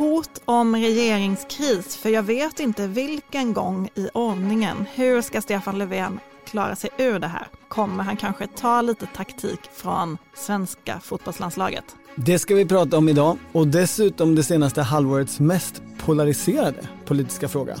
[0.00, 4.86] hot om regeringskris för jag vet inte vilken gång i ordningen.
[4.94, 7.46] Hur ska Stefan Löfven klara sig ur det här?
[7.68, 11.84] Kommer han kanske ta lite taktik från svenska fotbollslandslaget?
[12.16, 17.76] Det ska vi prata om idag och dessutom det senaste halvårets mest polariserade politiska fråga.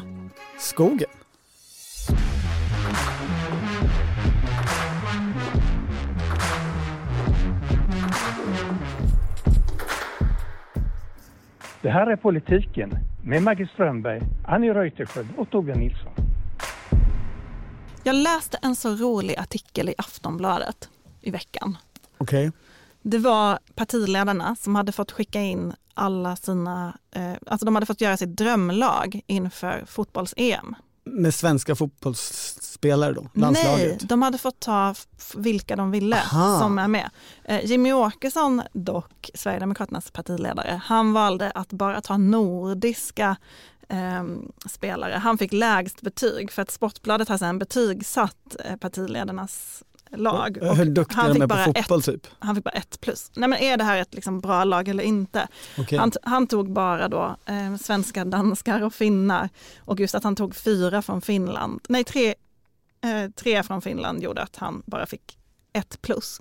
[0.58, 1.19] Skogen.
[11.82, 16.12] Det här är Politiken med Maggie Strömberg, Annie Reuterskiöld och Torbjörn Nilsson.
[18.04, 20.88] Jag läste en så rolig artikel i Aftonbladet
[21.20, 21.76] i veckan.
[22.18, 22.48] Okej.
[22.48, 22.60] Okay.
[23.02, 28.00] Det var partiledarna som hade fått skicka in alla sina, eh, alltså de hade fått
[28.00, 30.74] göra sitt drömlag inför fotbolls-EM.
[31.12, 33.26] Med svenska fotbollsspelare då?
[33.34, 33.86] Landslaget?
[33.88, 34.94] Nej, de hade fått ta
[35.36, 36.58] vilka de ville Aha.
[36.60, 37.10] som är med.
[37.44, 43.36] Eh, Jimmy Åkesson dock, Sverigedemokraternas partiledare, han valde att bara ta nordiska
[43.88, 44.24] eh,
[44.66, 45.14] spelare.
[45.14, 49.84] Han fick lägst betyg för att Sportbladet har sen betygsatt eh, partiledarnas
[50.16, 50.58] lag.
[50.62, 52.26] Och Hur duktiga han fick bara på fotboll ett, typ?
[52.38, 53.30] Han fick bara ett plus.
[53.34, 55.48] Nej men är det här ett liksom bra lag eller inte?
[55.78, 55.98] Okay.
[55.98, 60.54] Han, han, tog bara då eh, svenskar, danskar och finnar och just att han tog
[60.54, 62.34] fyra från Finland, nej tre,
[63.00, 65.38] eh, tre från Finland gjorde att han bara fick
[65.72, 66.40] ett plus.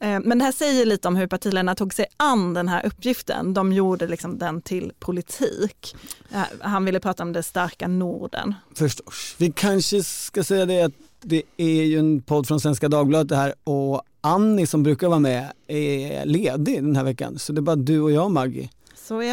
[0.00, 3.54] Eh, men det här säger lite om hur partiledarna tog sig an den här uppgiften.
[3.54, 5.96] De gjorde liksom den till politik.
[6.32, 8.54] Eh, han ville prata om det starka Norden.
[8.74, 9.34] Förstås.
[9.38, 13.36] Vi kanske ska säga det att det är ju en podd från Svenska Dagbladet det
[13.36, 17.38] här och Annie som brukar vara med är ledig den här veckan.
[17.38, 18.70] Så det är bara du och jag Maggie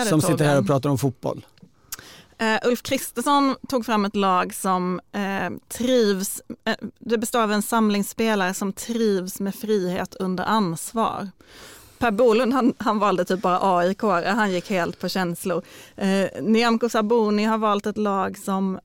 [0.09, 1.45] som sitter här och pratar om fotboll.
[2.41, 7.61] Uh, Ulf Kristersson tog fram ett lag som uh, trivs, uh, det består av en
[7.61, 11.29] samling spelare som trivs med frihet under ansvar.
[11.97, 15.63] Per Bolund han, han valde typ bara AIK, han gick helt på känslor.
[15.95, 18.79] Eh, Nyamko Sabuni har valt ett lag som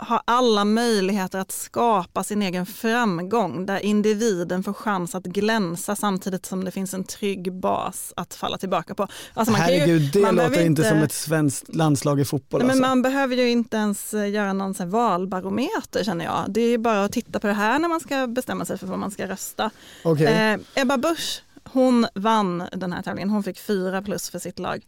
[0.00, 6.46] har alla möjligheter att skapa sin egen framgång där individen får chans att glänsa samtidigt
[6.46, 9.08] som det finns en trygg bas att falla tillbaka på.
[9.34, 12.60] Alltså man Herregud, ju, det låter inte som ett svenskt landslag i fotboll.
[12.60, 12.80] Nej, alltså.
[12.80, 16.44] men man behöver ju inte ens eh, göra någon så valbarometer känner jag.
[16.48, 18.98] Det är bara att titta på det här när man ska bestämma sig för vad
[18.98, 19.70] man ska rösta.
[20.04, 20.26] Okay.
[20.26, 23.30] Eh, Ebba Busch, hon vann den här tävlingen.
[23.30, 24.84] Hon fick fyra plus för sitt lag.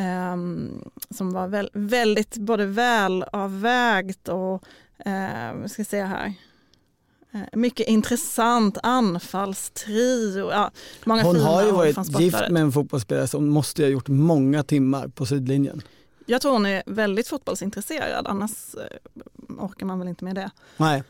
[0.00, 4.64] Um, som var väl, väldigt både välavvägt och,
[5.06, 6.34] uh, ska säga här,
[7.34, 10.50] uh, mycket intressant anfallstrio.
[10.50, 10.70] Ja,
[11.04, 15.08] många hon har ju varit gift med en fotbollsspelare som måste ha gjort många timmar
[15.08, 15.82] på sidlinjen.
[16.26, 20.50] Jag tror hon är väldigt fotbollsintresserad, annars uh, orkar man väl inte med det.
[20.76, 21.02] Nej.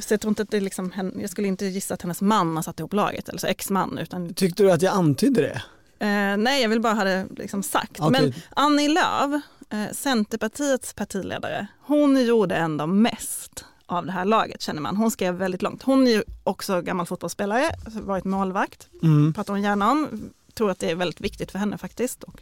[0.00, 2.62] Så jag, tror inte att det liksom, jag skulle inte gissa att hennes man har
[2.62, 3.98] satt ihop laget, eller så ex-man.
[3.98, 4.34] Utan...
[4.34, 5.62] Tyckte du att jag antydde det?
[5.98, 8.00] Eh, nej, jag vill bara ha det liksom sagt.
[8.00, 8.10] Okay.
[8.10, 14.80] Men Annie Lööf, eh, Centerpartiets partiledare, hon gjorde ändå mest av det här laget känner
[14.80, 14.96] man.
[14.96, 15.82] Hon skrev väldigt långt.
[15.82, 19.34] Hon är ju också gammal fotbollsspelare, varit målvakt, mm.
[19.34, 20.30] pratar hon gärna om.
[20.54, 22.22] Tror att det är väldigt viktigt för henne faktiskt.
[22.22, 22.40] Och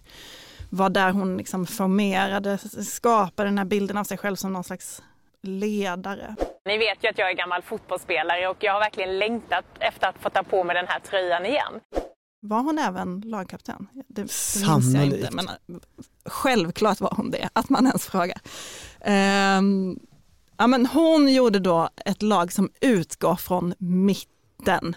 [0.71, 5.03] var där hon liksom formerade, skapade den här bilden av sig själv som någon slags
[5.43, 6.37] ledare.
[6.65, 10.19] Ni vet ju att jag är gammal fotbollsspelare och jag har verkligen längtat efter att
[10.21, 11.81] få ta på mig den här tröjan igen.
[12.47, 13.87] Var hon även lagkapten?
[13.93, 14.95] Det, det Sannolikt.
[14.95, 15.55] jag inte, men äh,
[16.25, 18.41] självklart var hon det, att man ens frågar.
[19.59, 20.01] Um,
[20.57, 24.97] ja, men hon gjorde då ett lag som utgår från mitten.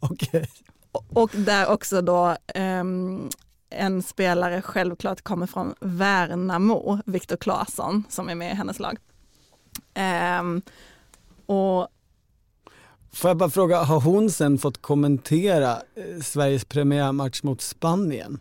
[0.00, 0.28] Okej.
[0.28, 0.46] Okay.
[0.92, 3.30] Och, och där också då um,
[3.70, 8.98] en spelare självklart kommer från Värnamo, Viktor Claesson, som är med i hennes lag.
[10.40, 10.62] Um,
[11.46, 11.88] och
[13.18, 18.40] Får jag bara fråga, har hon sen fått kommentera eh, Sveriges premiärmatch mot Spanien?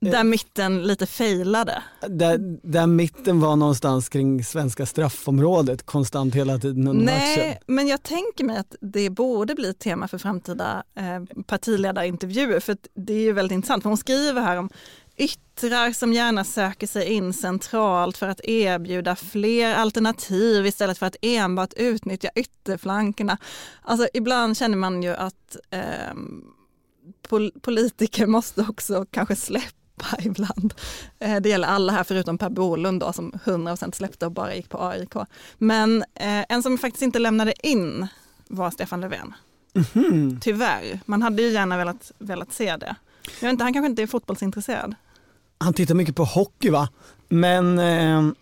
[0.00, 1.82] Där mitten lite failade?
[2.08, 7.62] Där, där mitten var någonstans kring svenska straffområdet konstant hela tiden under Nej, matchen.
[7.66, 12.76] men jag tänker mig att det borde bli ett tema för framtida eh, partiledarintervjuer för
[12.94, 13.82] det är ju väldigt intressant.
[13.82, 14.70] För hon skriver här om
[15.18, 21.16] yttrar som gärna söker sig in centralt för att erbjuda fler alternativ istället för att
[21.22, 23.38] enbart utnyttja ytterflankerna.
[23.82, 26.14] Alltså ibland känner man ju att eh,
[27.28, 30.74] pol politiker måste också kanske släppa ibland.
[31.18, 34.68] Eh, det gäller alla här förutom Per Bolund då, som 100% släppte och bara gick
[34.68, 35.14] på AIK.
[35.58, 38.06] Men eh, en som faktiskt inte lämnade in
[38.48, 39.34] var Stefan Löfven.
[39.74, 40.40] Mm -hmm.
[40.40, 42.96] Tyvärr, man hade ju gärna velat, velat se det.
[43.40, 44.94] Jag vet inte, han kanske inte är fotbollsintresserad
[45.58, 46.88] han tittar mycket på hockey va,
[47.28, 48.32] men eh,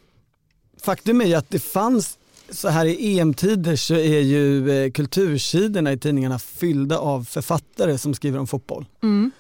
[0.80, 2.18] faktum är ju att det fanns
[2.50, 8.14] så här i EM-tider så är ju eh, kultursidorna i tidningarna fyllda av författare som
[8.14, 8.86] skriver om fotboll.
[9.02, 9.30] Mm.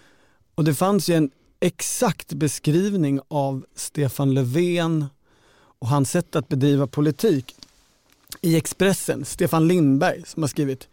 [0.54, 1.30] Och det fanns ju en
[1.60, 5.04] exakt beskrivning av Stefan Löfven
[5.78, 7.54] och hans sätt att bedriva politik
[8.40, 10.88] i Expressen, Stefan Lindberg som har skrivit.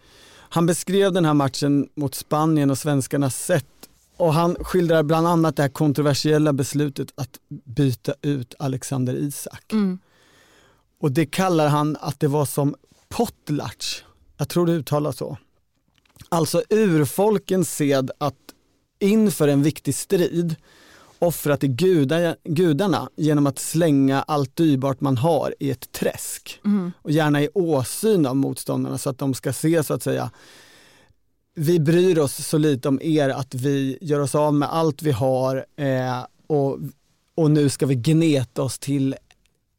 [0.50, 3.66] Han beskrev den här matchen mot Spanien och svenskarnas sätt
[4.24, 9.74] och han skildrar bland annat det här kontroversiella beslutet att byta ut Alexander Isak.
[9.74, 10.00] Mm.
[11.00, 12.76] Och det kallar han att det var som
[13.10, 14.04] potlatch.
[14.38, 15.38] Jag tror det uttalas så.
[16.30, 18.36] Alltså urfolkens sed att
[19.00, 20.56] inför en viktig strid
[21.20, 26.62] offra till gudar, gudarna genom att slänga allt dyrbart man har i ett träsk.
[26.66, 26.92] Mm.
[27.02, 30.32] Och gärna i åsyn av motståndarna så att de ska se så att säga
[31.56, 35.12] vi bryr oss så lite om er att vi gör oss av med allt vi
[35.12, 36.80] har eh, och,
[37.36, 39.16] och nu ska vi gneta oss till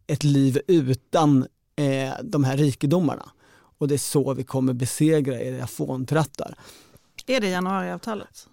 [0.06, 3.30] ett liv utan eh, de här rikedomarna.
[3.78, 6.54] Och det är så vi kommer besegra era fåntrattar.
[7.26, 8.48] Är det januariavtalet?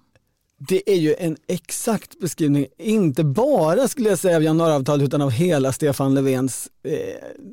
[0.58, 5.32] Det är ju en exakt beskrivning, inte bara skulle jag säga av januariavtalet utan av
[5.32, 6.94] hela Stefan Löfvens eh,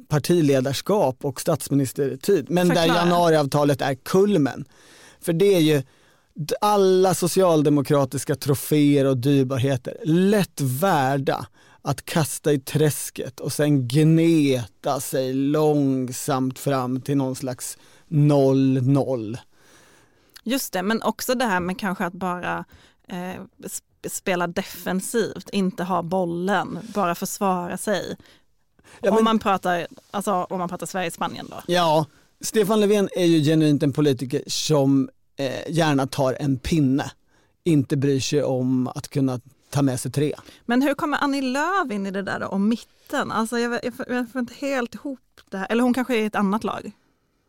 [0.09, 2.51] partiledarskap och statsministertid.
[2.51, 2.87] Men Förklara.
[2.87, 4.65] där januariavtalet är kulmen.
[5.21, 5.83] För det är ju
[6.61, 11.47] alla socialdemokratiska troféer och dyrbarheter lätt värda
[11.83, 17.79] att kasta i träsket och sen gneta sig långsamt fram till någon slags
[18.09, 19.39] 0-0.
[20.45, 22.65] Just det, men också det här med kanske att bara
[23.09, 23.17] eh,
[23.59, 28.17] sp- spela defensivt, inte ha bollen, bara försvara sig.
[29.01, 31.57] Ja, men- om, man pratar, alltså, om man pratar Sverige-Spanien då.
[31.67, 32.07] Ja,
[32.41, 35.09] Stefan Löfven är ju genuint en politiker som
[35.39, 37.11] eh, gärna tar en pinne,
[37.65, 39.41] inte bryr sig om att kunna
[39.71, 40.35] ta med sig tre.
[40.67, 43.33] Men hur kommer Annie Lööf in i det där om mitten?
[43.33, 45.21] Alltså jag, jag, jag får inte helt ihop
[45.51, 45.67] det här.
[45.71, 46.93] Eller hon kanske är i ett annat lag.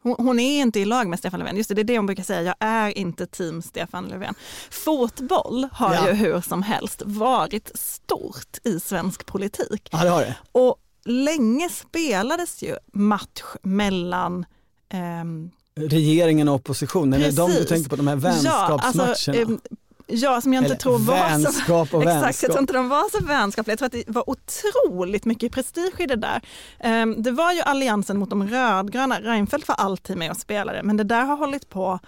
[0.04, 1.58] Hon, hon är inte i lag med Stefan Löfven.
[1.58, 2.42] Just det, det är det hon brukar säga.
[2.44, 4.34] Jag är inte team Stefan Löfven.
[4.72, 6.08] Fotboll har Ja.
[6.08, 9.90] ju hur som helst varit stort i svensk politik.
[9.92, 10.36] Ja, det har det.
[10.52, 10.76] Och
[11.06, 14.46] länge spelades ju match mellan
[14.90, 19.04] ehm, Regeringen och oppositionen, är det de du tänker på, de här vänskapsmatcherna?
[19.04, 19.60] Ja, alltså, ehm,
[20.08, 23.20] ja, som jag inte Eller tror var så vänskap Exakt, jag tror inte de var
[23.20, 23.72] så vänskapliga.
[23.72, 26.42] Jag tror att det var otroligt mycket prestige i det där.
[26.80, 29.22] Ehm, Det var ju alliansen mot de rödgröna.
[29.22, 32.00] Reinfeldt var alltid med och spelade, men det där har hållit på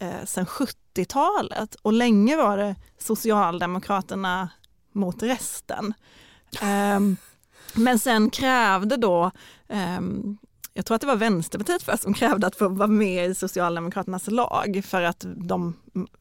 [0.00, 4.48] eh, sedan 70-talet och länge var det Socialdemokraterna
[4.92, 5.94] mot resten.
[7.74, 9.30] Men sen krävde då
[10.74, 14.26] jag tror att det var Vänsterpartiet först som krävde att få vara med i Socialdemokraternas
[14.30, 15.76] lag för att de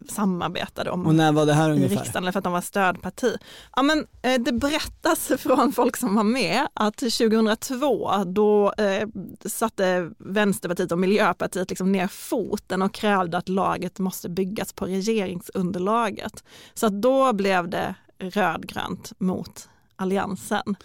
[0.10, 1.96] samarbetade om Och när var det här i ungefär?
[1.96, 3.38] riksdagen eller för att de var stödparti.
[3.75, 9.07] Ja, men, eh, det berättas från folk som var med att 2002 då eh,
[9.46, 16.44] satte Vänsterpartiet och Miljöpartiet liksom ner foten och krävde att laget måste byggas på regeringsunderlaget.
[16.74, 20.75] Så att då blev det rödgrönt mot alliansen.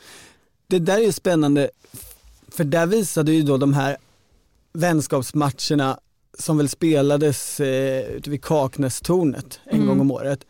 [0.67, 1.70] Det där är ju spännande,
[2.55, 3.97] för där visade ju då de här
[4.73, 5.99] vänskapsmatcherna
[6.39, 9.87] som väl spelades eh, ute vid Kaknästornet en Mm.
[9.89, 10.45] gång om året.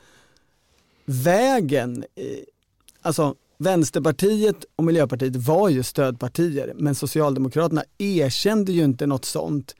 [1.04, 2.24] Vägen, eh,
[3.02, 9.74] alltså Vänsterpartiet och Miljöpartiet var ju stödpartier men Socialdemokraterna erkände ju inte något sånt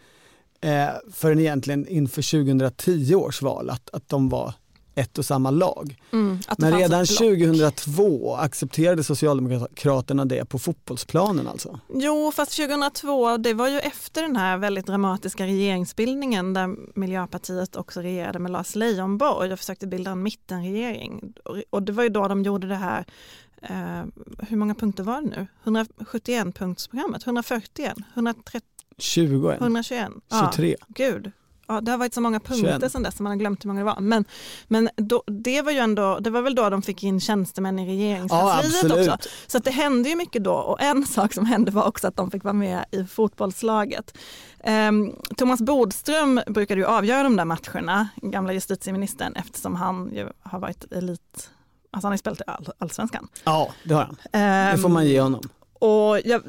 [0.60, 4.54] eh, förrän egentligen inför 2010 års val att, att de var
[4.94, 5.96] ett och samma lag.
[6.12, 7.18] Mm, Men redan ett block.
[7.18, 11.80] 2002 accepterade Socialdemokraterna det på fotbollsplanen alltså.
[11.94, 18.00] Jo, fast 2002, det var ju efter den här väldigt dramatiska regeringsbildningen där Miljöpartiet också
[18.00, 21.34] regerade med Lars Leijonborg och försökte bilda en mittenregering.
[21.70, 23.04] Och- det var ju då de gjorde det här,
[23.62, 24.04] eh,
[24.48, 25.46] hur många punkter var det nu?
[25.64, 28.60] 171-punktsprogrammet, 141, 130,
[28.98, 29.58] 20 än.
[29.62, 30.08] 121?
[30.28, 30.76] Ja, 23.
[30.88, 31.32] gud.
[31.68, 32.92] Ja, det har varit så många punkter 21.
[32.92, 34.00] sedan dess, man har glömt hur många det var.
[34.00, 34.24] Men,
[34.68, 37.82] men då, det, var ju ändå, det var väl då de fick in tjänstemän i
[37.82, 39.10] Ja regeringskansliet också.
[39.12, 39.28] absolut.
[39.46, 42.30] Så det hände ju mycket då och en sak som hände var också att de
[42.30, 44.16] fick vara med i fotbollslaget.
[44.64, 50.58] Ehm, Thomas Bodström brukade ju avgöra de där matcherna, gamla justitieministern, eftersom han ju har
[50.58, 51.20] varit elit,
[51.90, 53.28] alltså han har ju spelat i all, allsvenskan.
[53.44, 54.16] Ja det har han.
[54.32, 55.40] Det Ehm, får man ge honom.
[55.78, 56.42] och jag,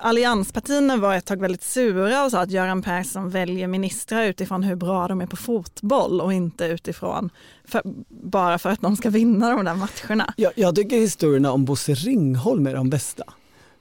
[0.00, 4.76] allianspartierna var ett tag väldigt sura och sa att Göran Persson väljer ministrar utifrån hur
[4.76, 7.30] bra de är på fotboll och inte utifrån
[7.64, 10.34] för, bara för att de ska vinna de där matcherna.
[10.36, 13.24] Jag, jag tycker historierna om Bosse Ringholm är de bästa.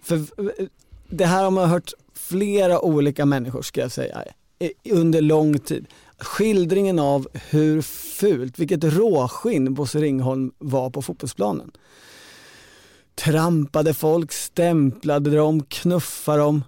[0.02, 0.66] För eh,
[1.10, 4.24] det här har man hört flera olika människor ska jag säga
[4.90, 5.88] under lång tid.
[6.18, 11.72] Skildringen av hur fult, vilket råskinn Bosse Ringholm var på fotbollsplanen.
[13.20, 16.64] Trampade folk, stämplade dem, knuffade dem.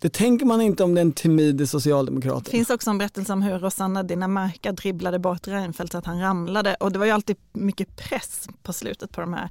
[0.00, 2.44] Det tänker man inte om den timide socialdemokraten.
[2.44, 6.20] Det finns också en berättelse om hur Rosanna Dinamarca dribblade bort Reinfeldt så att han
[6.20, 9.50] ramlade och det var ju alltid mycket press på slutet på de här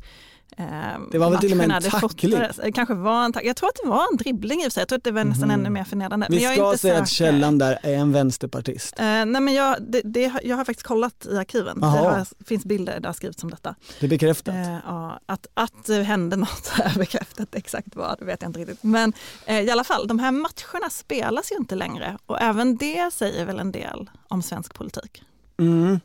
[1.11, 2.39] det var väl till och med en tackling?
[2.63, 3.47] Det kanske var en tackling.
[3.47, 4.81] Jag tror att det var en dribbling i och för sig.
[4.81, 5.59] Jag tror att det var nästan mm.
[5.59, 6.27] ännu mer förnedrande.
[6.29, 7.01] Vi ska säga säker.
[7.01, 8.99] att källan där är en vänsterpartist.
[8.99, 11.79] Eh, nej men jag, det, det, jag har faktiskt kollat i arkiven.
[11.79, 13.75] Det har, finns bilder där det har skrivits om detta.
[13.99, 14.55] Det är bekräftat?
[14.55, 17.55] Eh, ja, att, att det hände något är bekräftat.
[17.55, 18.83] Exakt vad vet jag inte riktigt.
[18.83, 19.13] Men
[19.45, 22.17] eh, i alla fall, de här matcherna spelas ju inte längre.
[22.25, 25.23] Och även det säger väl en del om svensk politik.
[25.57, 25.99] Mm.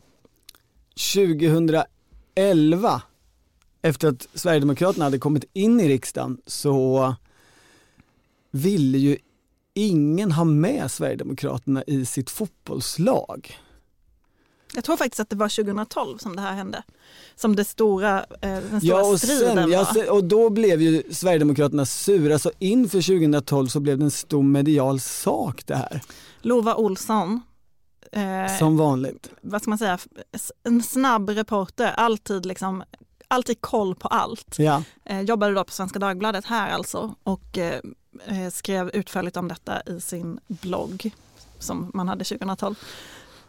[1.15, 3.03] 2011
[3.83, 7.15] efter att Sverigedemokraterna hade kommit in i riksdagen så
[8.51, 9.17] ville ju
[9.75, 13.59] ingen ha med Sverigedemokraterna i sitt fotbollslag.
[14.75, 16.83] Jag tror faktiskt att det var 2012 som det här hände.
[17.37, 19.97] Som det stora, eh, den stora ja, och striden sen, var.
[19.97, 24.43] Ja, och då blev ju Sverigedemokraterna sura, så inför 2012 så blev det en stor
[24.43, 26.01] medial sak det här.
[26.43, 27.41] Lova Olsson.
[28.13, 29.31] Eh, som vanligt.
[29.41, 29.99] Vad ska man säga,
[30.63, 32.83] en snabb reporter, alltid liksom
[33.31, 34.59] alltid koll på allt.
[34.59, 34.83] Ja.
[35.05, 37.81] Eh, jobbade då på Svenska Dagbladet här alltså och eh,
[38.27, 41.11] eh skrev utförligt om detta i sin blogg
[41.59, 42.75] som man hade 2012.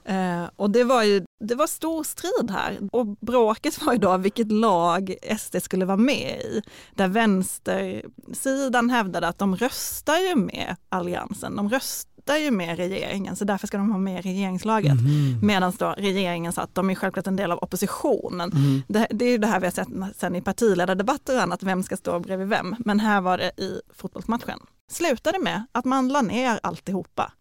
[0.06, 4.18] Eh, och det var ju det var stor strid här och bråket var ju då
[4.18, 6.62] vilket lag SD skulle vara med i.
[6.92, 11.56] Där vänstersidan hävdade att de röstar ju med Alliansen.
[11.56, 14.92] De röst, röstar ju med regeringen så därför ska de ha med regeringslaget.
[14.92, 15.40] Mm.
[15.42, 18.52] Medan då regeringen sa att de är självklart en del av oppositionen.
[18.52, 18.84] Mm.
[18.88, 21.84] Det, det, är ju det här vi har sett sen i partiledardebatter och annat, vem
[21.84, 22.76] ska stå bredvid vem.
[22.80, 24.60] Men här var det i fotbollsmatchen.
[24.92, 27.32] Slutade med att man la ner alltihopa.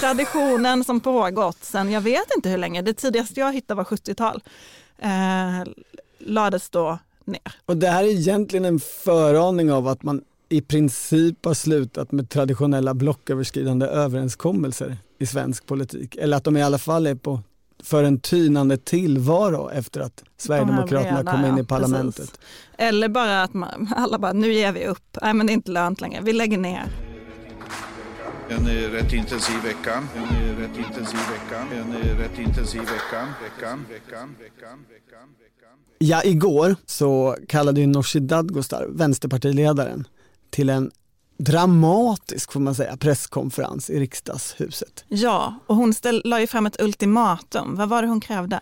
[0.00, 4.42] Traditionen som pågått sen, jag vet inte hur länge, det tidigaste jag hittade var 70-tal,
[4.98, 5.72] eh,
[6.18, 7.54] lades då ner.
[7.66, 12.28] Och det här är egentligen en föraning av att man i princip har slutat med
[12.28, 16.16] traditionella blocköverskridande överenskommelser i svensk politik.
[16.16, 17.40] Eller att de i alla fall är på
[17.82, 22.16] för en tynande tillvaro efter att Sverigedemokraterna kom in i parlamentet.
[22.16, 22.40] Precis.
[22.78, 25.70] Eller bara att man, alla bara, nu ger vi upp, nej men det är inte
[25.70, 26.84] lönt längre, vi lägger ner.
[28.48, 30.02] En rätt intensiv vecka.
[30.16, 31.66] En rätt intensiv vecka.
[31.72, 33.28] En rätt intensiv vecka.
[33.42, 35.28] Veckan, veckan, veckan, veckan.
[35.98, 40.04] Ja, igår så kallade ju Nooshi Dadgostar, vänsterpartiledaren,
[40.52, 40.90] till en
[41.38, 45.04] dramatisk får man säga presskonferens i riksdagshuset.
[45.08, 47.76] Ja, och hon ställ, la ju fram ett ultimatum.
[47.76, 48.60] Vad var det hon krävde?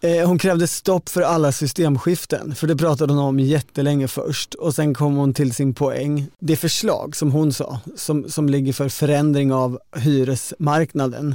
[0.00, 4.74] Eh, hon krävde stopp för alla systemskiften, för det pratade hon om jättelänge först och
[4.74, 6.26] sen kom hon till sin poäng.
[6.38, 11.34] Det förslag som hon sa, som, som ligger för förändring av hyresmarknaden,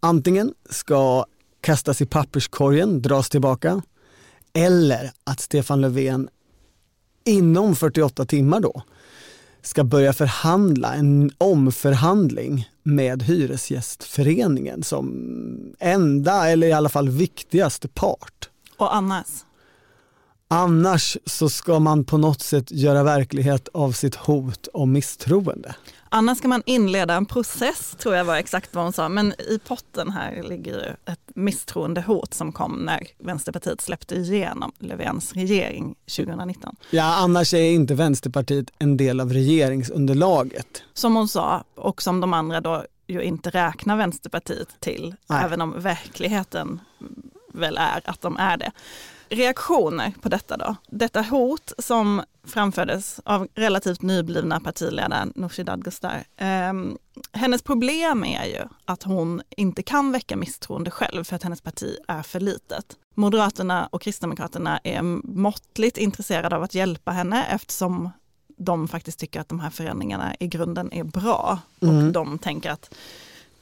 [0.00, 1.24] antingen ska
[1.60, 3.82] kastas i papperskorgen, dras tillbaka,
[4.52, 6.28] eller att Stefan Löfven
[7.24, 8.82] inom 48 timmar då
[9.62, 18.48] ska börja förhandla en omförhandling med Hyresgästföreningen som enda eller i alla fall viktigaste part.
[18.76, 19.26] Och annars?
[20.48, 25.74] Annars så ska man på något sätt göra verklighet av sitt hot om misstroende.
[26.12, 29.08] Annars ska man inleda en process, tror jag var exakt vad hon sa.
[29.08, 35.32] Men i potten här ligger ju ett misstroendehot som kom när Vänsterpartiet släppte igenom Löfvens
[35.32, 36.76] regering 2019.
[36.90, 40.82] Ja, annars är inte Vänsterpartiet en del av regeringsunderlaget.
[40.94, 45.44] Som hon sa, och som de andra då ju inte räknar Vänsterpartiet till, Nej.
[45.44, 46.80] även om verkligheten
[47.52, 48.72] väl är att de är det
[49.30, 50.76] reaktioner på detta då?
[50.88, 56.24] Detta hot som framfördes av relativt nyblivna partiledaren Nooshi Dadgostar.
[56.36, 56.72] Eh,
[57.32, 61.96] hennes problem är ju att hon inte kan väcka misstroende själv för att hennes parti
[62.08, 62.96] är för litet.
[63.14, 65.02] Moderaterna och Kristdemokraterna är
[65.36, 68.10] måttligt intresserade av att hjälpa henne eftersom
[68.56, 71.58] de faktiskt tycker att de här förändringarna i grunden är bra.
[71.80, 72.06] Mm.
[72.06, 72.94] Och de tänker att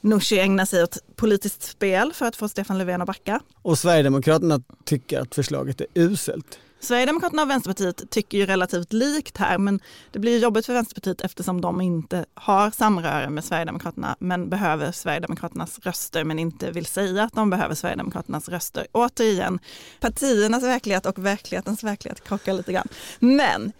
[0.01, 3.41] Nooshi ägnar sig åt politiskt spel för att få Stefan Löfven att backa.
[3.61, 6.59] Och Sverigedemokraterna tycker att förslaget är uselt.
[6.79, 9.79] Sverigedemokraterna och Vänsterpartiet tycker ju relativt likt här men
[10.11, 15.79] det blir jobbigt för Vänsterpartiet eftersom de inte har samröre med Sverigedemokraterna men behöver Sverigedemokraternas
[15.79, 18.87] röster men inte vill säga att de behöver Sverigedemokraternas röster.
[18.91, 19.59] Återigen,
[19.99, 22.87] partiernas verklighet och verklighetens verklighet krockar lite grann.
[23.19, 23.71] Men...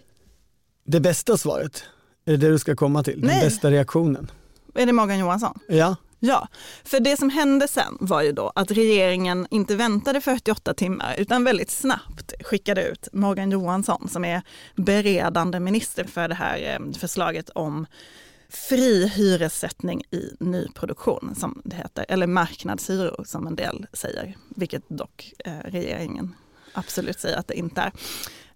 [0.84, 1.84] Det bästa svaret,
[2.24, 3.20] är det det du ska komma till?
[3.20, 3.30] Nej.
[3.30, 4.30] Den bästa reaktionen?
[4.74, 5.58] Är det Morgan Johansson?
[5.68, 5.96] Ja.
[6.22, 6.48] Ja,
[6.84, 11.44] för det som hände sen var ju då att regeringen inte väntade 48 timmar utan
[11.44, 14.42] väldigt snabbt skickade ut Morgan Johansson som är
[14.76, 17.86] beredande minister för det här eh, förslaget om
[18.48, 25.32] fri hyressättning i nyproduktion som det heter, eller marknadshyror som en del säger, vilket dock
[25.44, 26.34] eh, regeringen
[26.72, 27.92] absolut säger att det inte är.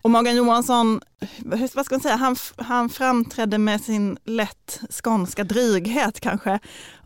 [0.05, 1.01] Och Morgan Johansson,
[1.75, 6.59] vad ska man säga, han, han framträdde med sin lätt skånska dryghet kanske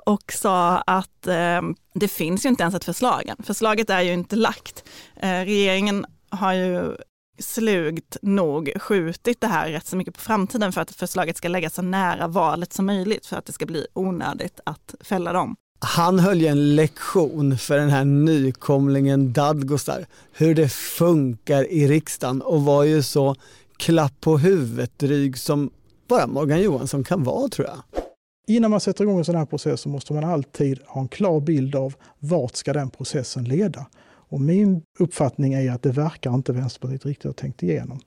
[0.07, 1.63] och sa att eh,
[1.95, 4.85] det finns ju inte ens ett förslag Förslaget är ju inte lagt.
[5.17, 6.97] Eh, regeringen har ju
[7.39, 11.75] slugt nog skjutit det här rätt så mycket på framtiden för att förslaget ska läggas
[11.75, 15.57] så nära valet som möjligt för att det ska bli onödigt att fälla dem.
[15.81, 22.43] Han höll ju en lektion för den här nykomlingen Dadgostar hur det funkar i riksdagen
[22.43, 23.35] och var ju så
[23.77, 25.71] klapp på huvudet dryg som
[26.09, 28.03] bara Morgan Johansson kan vara tror jag.
[28.49, 31.41] Innan man sätter igång en sån här process så måste man alltid ha en klar
[31.41, 33.87] bild av vart ska den processen leda.
[34.31, 38.01] Och min uppfattning är att det verkar inte Vänsterpartiet riktigt ha tänkt igenom.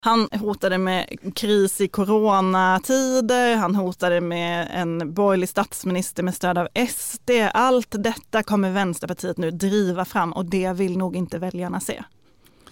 [0.00, 6.68] Han hotade med kris i coronatider, han hotade med en borgerlig statsminister med stöd av
[6.88, 7.30] SD.
[7.54, 12.02] Allt detta kommer Vänsterpartiet nu driva fram och det vill nog inte väljarna se.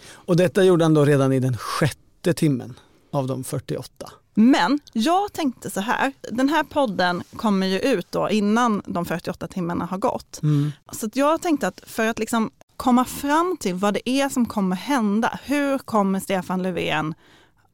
[0.09, 2.75] Och detta gjorde han då redan i den sjätte timmen
[3.11, 4.11] av de 48.
[4.35, 9.49] Men jag tänkte så här, den här podden kommer ju ut då innan de 48
[9.49, 10.43] timmarna har gått.
[10.43, 10.73] Mm.
[10.93, 14.77] Så jag tänkte att för att liksom komma fram till vad det är som kommer
[14.77, 15.39] hända.
[15.45, 17.15] Hur kommer Stefan Löfven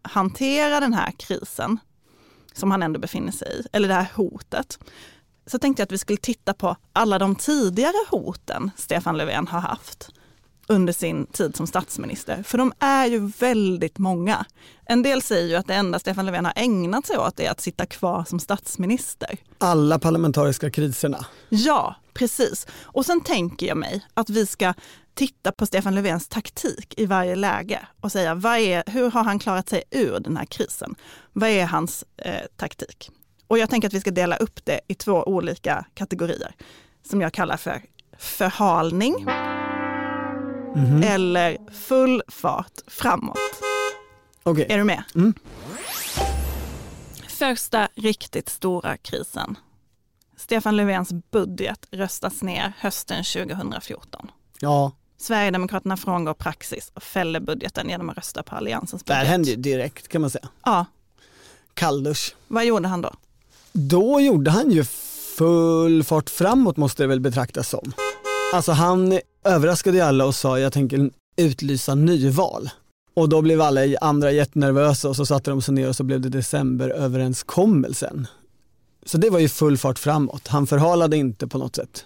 [0.03, 1.79] hantera den här krisen
[2.53, 4.79] som han ändå befinner sig i, eller det här hotet.
[5.47, 9.61] Så tänkte jag att vi skulle titta på alla de tidigare hoten Stefan Löfven har
[9.61, 10.11] haft
[10.69, 12.42] under sin tid som statsminister.
[12.42, 14.45] För de är ju väldigt många.
[14.85, 17.61] En del säger ju att det enda Stefan Löfven har ägnat sig åt är att
[17.61, 19.37] sitta kvar som statsminister.
[19.59, 21.26] Alla parlamentariska kriserna.
[21.49, 22.66] Ja, precis.
[22.83, 24.75] Och sen tänker jag mig att vi ska
[25.14, 29.38] titta på Stefan Löfvens taktik i varje läge och säga vad är, hur har han
[29.38, 30.95] klarat sig ur den här krisen?
[31.33, 33.11] Vad är hans eh, taktik?
[33.47, 36.54] Och jag tänker att vi ska dela upp det i två olika kategorier
[37.11, 37.83] som jag kallar för
[38.19, 39.26] förhalning
[40.75, 41.02] mm.
[41.02, 43.38] eller full fart framåt.
[44.45, 44.67] Okay.
[44.69, 45.02] Är du med?
[45.14, 45.35] Mm.
[47.29, 49.57] Första riktigt stora krisen.
[50.37, 54.31] Stefan Löfvens budget röstas ner hösten 2014.
[54.61, 54.93] Ja.
[55.19, 59.23] Sverigedemokraterna frångår praxis och fäller budgeten genom att rösta på Alliansens budget.
[59.23, 60.49] Det hände ju direkt kan man säga.
[60.64, 60.87] Ja.
[61.75, 62.35] Kalldusch.
[62.49, 63.14] Vad gjorde han då?
[63.73, 64.85] Då gjorde han ju
[65.37, 67.92] full fart framåt måste det väl betraktas som.
[68.53, 72.71] Alltså han överraskade ju alla och sa jag tänker utlysa nyval.
[73.15, 76.21] Och då blev alla andra jättenervösa och så satte de sig ner och så blev
[76.21, 78.27] det decemberöverenskommelsen.
[79.07, 80.49] Så det var ju full fart framåt.
[80.49, 82.05] Han förhalade inte på något sätt.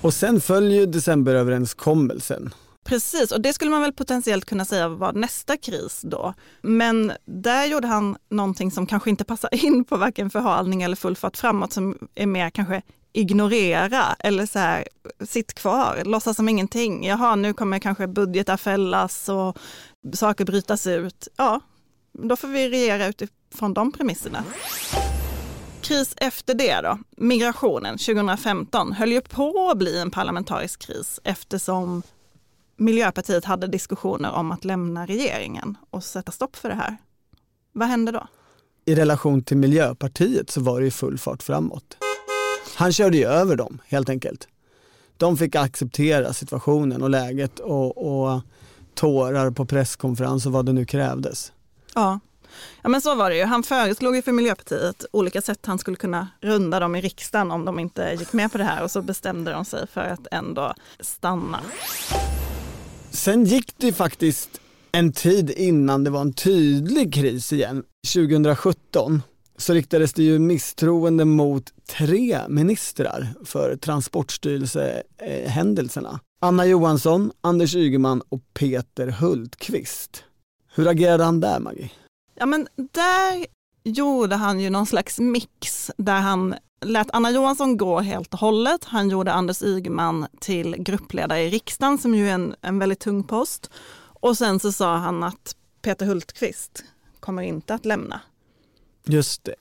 [0.00, 2.54] Och sen följer decemberöverenskommelsen.
[2.84, 6.34] Precis, och det skulle man väl potentiellt kunna säga var nästa kris då.
[6.62, 11.16] Men där gjorde han någonting som kanske inte passar in på varken förhalning eller full
[11.16, 12.82] fart framåt, som är mer kanske
[13.16, 14.88] ignorera eller så här,
[15.20, 17.06] sitt kvar, låtsas som ingenting.
[17.06, 19.58] Jaha, nu kommer kanske budgetar fällas och
[20.12, 21.28] saker brytas ut.
[21.36, 21.60] Ja,
[22.12, 24.44] då får vi regera utifrån de premisserna.
[25.80, 32.02] Kris efter det då, migrationen 2015 höll ju på att bli en parlamentarisk kris eftersom
[32.76, 36.96] Miljöpartiet hade diskussioner om att lämna regeringen och sätta stopp för det här.
[37.72, 38.26] Vad hände då?
[38.84, 41.96] I relation till Miljöpartiet så var det ju full fart framåt.
[42.76, 44.48] Han körde ju över dem helt enkelt.
[45.16, 48.40] De fick acceptera situationen och läget och, och
[48.94, 51.52] tårar på presskonferens och vad det nu krävdes.
[51.94, 52.20] Ja.
[52.82, 53.44] Ja men så var det ju.
[53.44, 57.64] Han föreslog ju för Miljöpartiet olika sätt han skulle kunna runda dem i riksdagen om
[57.64, 60.74] de inte gick med på det här och så bestämde de sig för att ändå
[61.00, 61.60] stanna.
[63.10, 64.60] Sen gick det faktiskt
[64.92, 67.84] en tid innan det var en tydlig kris igen.
[68.14, 69.22] 2017
[69.58, 76.20] så riktades det ju misstroende mot tre ministrar för Transportstyrelsehändelserna.
[76.40, 80.24] Anna Johansson, Anders Ygeman och Peter Hultqvist.
[80.74, 81.90] Hur agerade han där Maggie?
[82.34, 83.46] Ja men där
[83.84, 88.84] gjorde han ju någon slags mix där han lät Anna Johansson gå helt och hållet.
[88.84, 93.24] Han gjorde Anders Ygeman till gruppledare i riksdagen som ju är en, en väldigt tung
[93.24, 93.70] post.
[94.20, 96.84] Och sen så sa han att Peter Hultqvist
[97.20, 98.20] kommer inte att lämna.
[99.06, 99.54] Just det.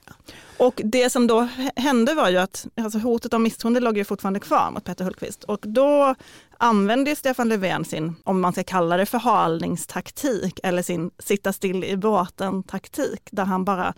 [0.58, 4.39] Och det som då hände var ju att alltså hotet om misstroende låg ju fortfarande
[4.39, 5.43] kvar mot Peter Hultqvist.
[5.43, 6.15] Och då
[6.58, 11.97] använde Stefan Löfven sin, om man ska kalla det förhalningstaktik, eller sin sitta still i
[11.97, 13.93] båten-taktik, där han bara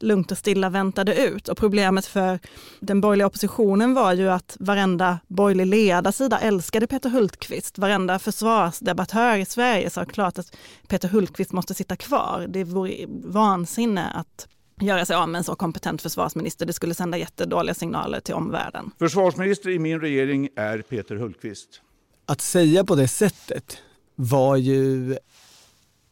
[0.00, 1.48] lugnt och stilla väntade ut.
[1.48, 2.38] Och problemet för
[2.80, 7.78] den borgerliga oppositionen var ju att varenda borgerlig ledarsida älskade Peter Hultqvist.
[7.78, 10.56] Varenda försvarsdebattör i Sverige sa klart att
[10.88, 12.46] Peter Hultqvist måste sitta kvar.
[12.48, 14.48] Det vore vansinne att
[14.80, 16.66] göra sig av med en så kompetent försvarsminister.
[16.66, 18.90] Det skulle sända jättedåliga signaler till omvärlden.
[18.98, 21.80] Försvarsminister i min regering är Peter Hultqvist.
[22.26, 23.78] Att säga på det sättet
[24.14, 25.16] var ju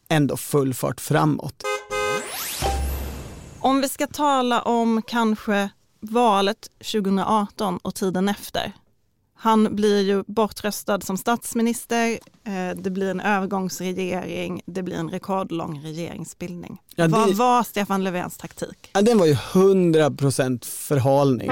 [0.08, 1.62] ändå full fart framåt.
[3.60, 8.72] Om vi ska tala om kanske valet 2018 och tiden efter.
[9.44, 12.10] Han blir ju bortröstad som statsminister,
[12.46, 16.78] eh, det blir en övergångsregering, det blir en rekordlång regeringsbildning.
[16.94, 18.90] Ja, det- Vad var Stefan Löfvens taktik?
[18.92, 21.50] Ja, den var ju 100% förhalning.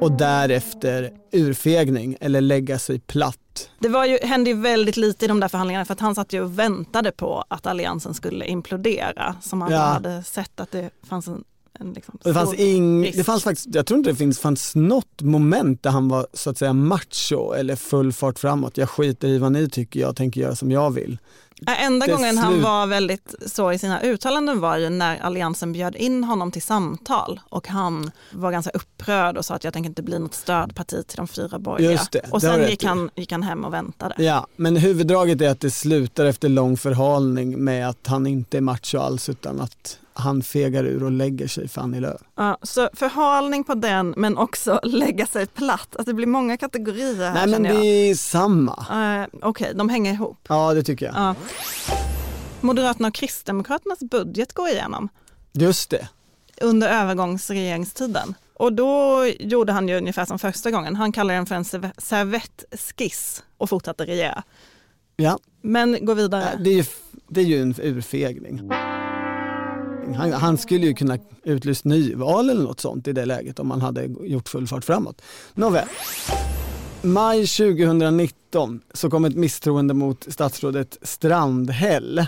[0.00, 3.70] Och därefter urfegning eller lägga sig platt.
[3.78, 6.32] Det var ju, hände ju väldigt lite i de där förhandlingarna för att han satt
[6.32, 9.34] ju och väntade på att alliansen skulle implodera.
[9.42, 9.78] Som han Ja.
[9.78, 11.44] hade sett att det fanns en,
[11.80, 13.18] en liksom det fanns stor ing, risk.
[13.18, 16.50] det fanns faktiskt, jag tror inte det finns, fanns något moment där han var så
[16.50, 18.76] att säga macho eller full fart framåt.
[18.76, 21.18] Jag skiter i vad ni tycker, jag tänker göra som jag vill.
[21.66, 25.96] Enda Det gången han var väldigt så i sina uttalanden var ju när Alliansen bjöd
[25.96, 30.02] in honom till samtal och han var ganska upprörd och sa att jag tänker inte
[30.02, 31.92] bli något stödparti till de fyra borgerliga.
[31.92, 34.14] Just det, och sen gick han, gick han hem och väntade.
[34.18, 38.60] Ja, men huvuddraget är att det slutar efter lång förhalning med att han inte är
[38.60, 42.20] macho alls utan att han fegar ur och lägger sig för Annie Lööf.
[42.36, 45.96] Ja, så förhalning på den men också lägga sig platt.
[45.96, 48.86] Att det blir många kategorier här Nej men det är samma.
[49.22, 50.38] Eh, Okej, de hänger ihop.
[50.48, 51.14] Ja det tycker jag.
[51.14, 51.34] Ja.
[52.60, 55.08] Moderaterna och Kristdemokraternas budget går igenom
[55.52, 56.08] Just det.
[56.60, 58.34] under övergångsregeringstiden.
[58.54, 60.96] Och då gjorde han ju ungefär som första gången.
[60.96, 64.42] Han kallade den för en serv- servettskiss och fortsatte regera.
[65.16, 66.44] Ja, Men gå vidare.
[66.64, 66.84] det är ju,
[67.28, 68.70] det är ju en urfegning.
[70.14, 73.80] Han, han skulle ju kunna utlyst nyval eller något sånt i det läget om man
[73.80, 75.22] hade gjort full fart framåt.
[75.54, 75.88] Nåväl.
[77.02, 82.26] Maj 2019 så kom ett misstroende mot statsrådet Strandhäll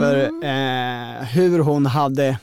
[0.00, 2.38] för eh, hur hon hade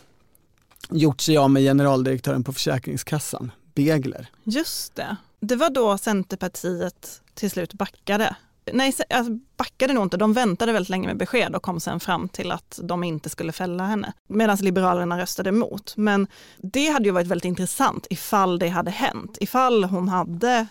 [0.90, 4.28] gjort sig av med generaldirektören på Försäkringskassan, Begler.
[4.44, 5.16] Just det.
[5.40, 8.36] Det var då Centerpartiet till slut backade.
[8.74, 10.18] Nej, se- alltså backade nog inte.
[10.18, 13.52] De väntade väldigt länge med besked och kom sen fram till att de inte skulle
[13.52, 14.14] fälla henne.
[14.28, 15.94] Medan Liberalerna röstade emot.
[15.98, 19.38] Men det hade ju varit väldigt intressant ifall det hade hänt.
[19.42, 20.68] Ifall hon hade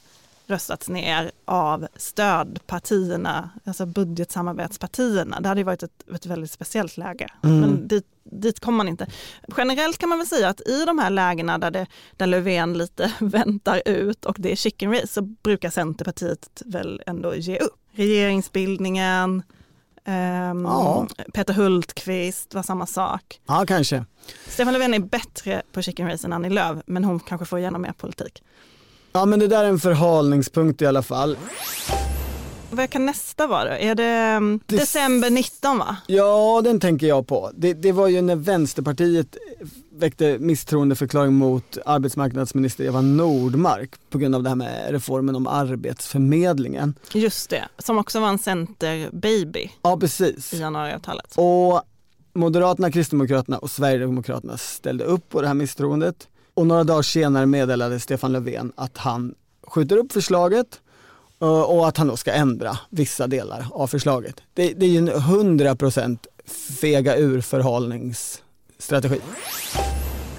[0.46, 5.40] röstats ner av stödpartierna, alltså budgetsamarbetspartierna.
[5.40, 7.28] Det hade ju varit ett, ett väldigt speciellt läge.
[7.40, 9.06] Men dit, dit kom man inte.
[9.56, 13.12] Generellt kan man väl säga att i de här lägena där, det, där Löfven lite
[13.20, 17.79] väntar ut och det är chicken race så brukar Centerpartiet väl ändå ge upp.
[17.92, 19.42] Regeringsbildningen,
[20.04, 21.06] ehm, Ja.
[21.34, 23.40] Peter Hultqvist var samma sak.
[23.46, 24.04] Ja, kanske.
[24.48, 27.82] Stefan Löfven är bättre på chicken race än Annie Lööf men hon kanske får igenom
[27.82, 28.42] mer politik.
[29.12, 31.36] Ja, men det där är en förhalningspunkt i alla fall.
[32.72, 33.78] Vad kan nästa vara?
[33.78, 35.96] Är det um, Det- december 19 va?
[36.06, 37.50] Ja, den tänker jag på.
[37.54, 39.36] Det, det var ju när Vänsterpartiet
[39.92, 46.94] väckte misstroendeförklaring mot arbetsmarknadsminister Eva Nordmark på grund av det här med reformen om arbetsförmedlingen.
[47.14, 50.54] Just det, som också var en centerbaby Ja, precis.
[50.54, 51.34] i januariavtalet.
[51.36, 51.82] Och
[52.32, 56.28] Moderaterna, Kristdemokraterna och Sverigedemokraterna ställde upp på det här misstroendet.
[56.54, 59.34] Och några dagar senare meddelade Stefan Löfven att han
[59.66, 60.80] skjuter upp förslaget
[61.48, 64.42] och att han då ska ändra vissa delar av förslaget.
[64.54, 66.18] Det, det är ju en 100%
[66.80, 69.20] fega ur förhalningsstrategi.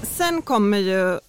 [0.04, 1.20] Sen kommer ju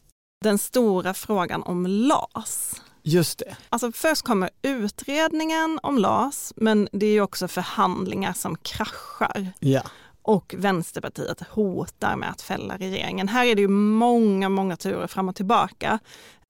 [0.42, 2.82] den stora frågan om LAS.
[3.02, 3.56] Just det.
[3.68, 9.52] Alltså först kommer utredningen om LAS, men det är ju också förhandlingar som kraschar.
[9.61, 9.82] Ja.
[10.22, 13.28] Och Vänsterpartiet hotar med att fälla regeringen.
[13.28, 15.98] Här är det ju många, många turer fram och tillbaka.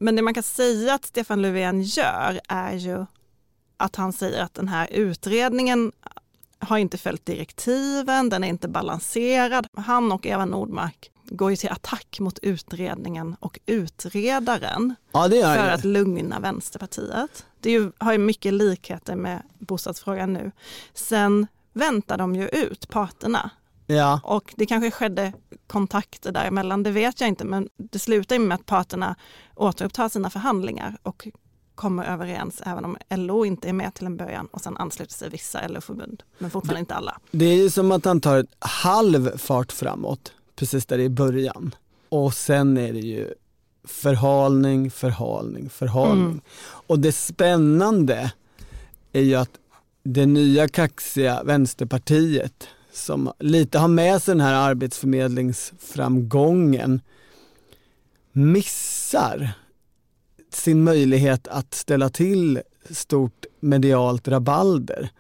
[0.03, 3.07] Men det man kan säga att Stefan Löfven gör är ju
[3.77, 5.93] att han säger att den här utredningen
[6.59, 9.67] har inte följt direktiven, den är inte balanserad.
[9.77, 15.85] Han och Eva Nordmark går ju till attack mot utredningen och utredaren Ja för att
[15.85, 17.47] lugna Vänsterpartiet.
[17.61, 20.53] Det ju, har ju mycket likheter med bostadsfrågan nu.
[20.95, 23.51] Sen väntar de ju ut parterna
[23.87, 24.21] Ja.
[24.25, 25.33] och det kanske skedde
[25.67, 29.17] kontakter däremellan, det vet jag inte, men det slutar med att parterna
[29.55, 31.29] återupptar sina förhandlingar och
[31.75, 35.31] kommer överens även om LO inte är med till en början och sen ansluter sig
[35.31, 37.21] vissa LO-förbund, men fortfarande inte alla.
[37.31, 41.75] Det är ju som att han tar ett halv fart framåt, precis där i början.
[42.09, 43.35] Och sen är det ju
[43.85, 46.25] förhalning, förhalning, förhalning.
[46.25, 46.41] Mm.
[46.87, 48.33] Och det spännande
[49.13, 49.51] är ju att
[50.03, 57.01] det nya kaxiga Vänsterpartiet som lite har med sig den här arbetsförmedlingsframgången
[58.33, 59.53] missar
[60.51, 65.11] sin möjlighet att ställa till stort medialt rabalder.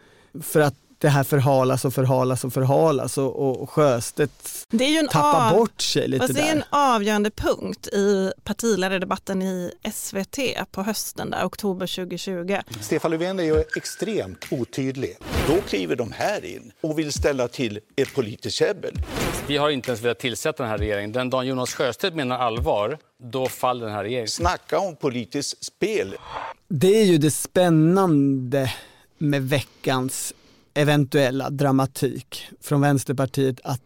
[0.40, 4.98] För att det här förhalas och förhalas och förhalas och, och Sjöstedt Det är ju
[4.98, 6.52] en tappar av- bort sig lite Fast det är där.
[6.52, 10.38] en avgörande punkt i partiledardebatten i SVT
[10.70, 12.56] på hösten, där, oktober 2020.
[12.80, 15.16] Stefan Löfven är ju extremt otydlig.
[15.48, 18.94] Då kliver de här in och vill ställa till ett politiskt käbbel.
[19.46, 21.12] Vi har inte ens velat tillsätta den här regeringen.
[21.12, 24.28] Den dagen Jonas Sjöstedt menar allvar, då faller den här regeringen.
[24.28, 26.14] Snacka om politiskt spel.
[26.68, 28.72] Det är ju det spännande
[29.18, 30.34] med veckans
[30.74, 33.80] eventuella dramatik från Vänsterpartiet att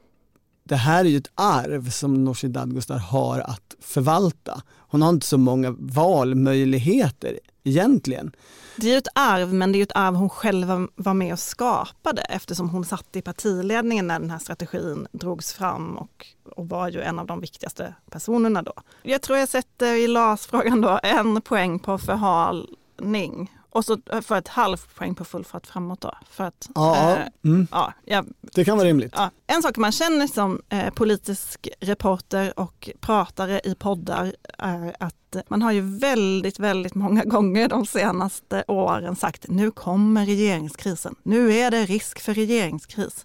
[0.65, 4.63] det här är ju ett arv som Nooshi Dadgostar har att förvalta.
[4.79, 8.33] Hon har inte så många valmöjligheter egentligen.
[8.77, 11.15] Det är ju ett arv, men det är ju ett arv hon själv var- var
[11.15, 16.27] med och skapade eftersom hon satt i partiledningen när den här strategin drogs fram och,
[16.57, 18.73] och var ju en av de viktigaste personerna då.
[19.03, 24.49] Jag tror jag sätter i LAS-frågan då en poäng på förhalning och så för ett
[24.49, 26.15] halvt poäng på full fart framåt då.
[26.31, 29.13] För att, Ja, eh, mm, ja, jag det kan vara rimligt.
[29.17, 35.37] Ja, en sak man känner som eh, politisk reporter och pratare i poddar är att
[35.49, 41.15] man har ju väldigt, väldigt många gånger de senaste åren sagt nu kommer regeringskrisen.
[41.23, 43.25] Nu är det risk för regeringskris.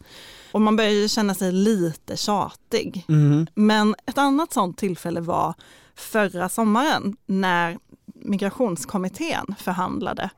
[0.51, 3.05] Och man börjar ju känna sig lite tjatig.
[3.07, 3.47] Mhm.
[3.55, 5.53] Men ett annat sånt tillfälle var
[5.95, 7.77] förra sommaren när
[8.15, 10.29] migrationskommittén förhandlade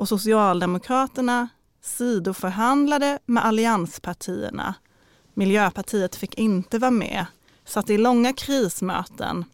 [0.00, 1.48] och Socialdemokraterna
[1.82, 4.74] sidoförhandlade med allianspartierna.
[5.34, 7.26] Miljöpartiet fick inte vara med.
[7.64, 9.44] Satt i långa krismöten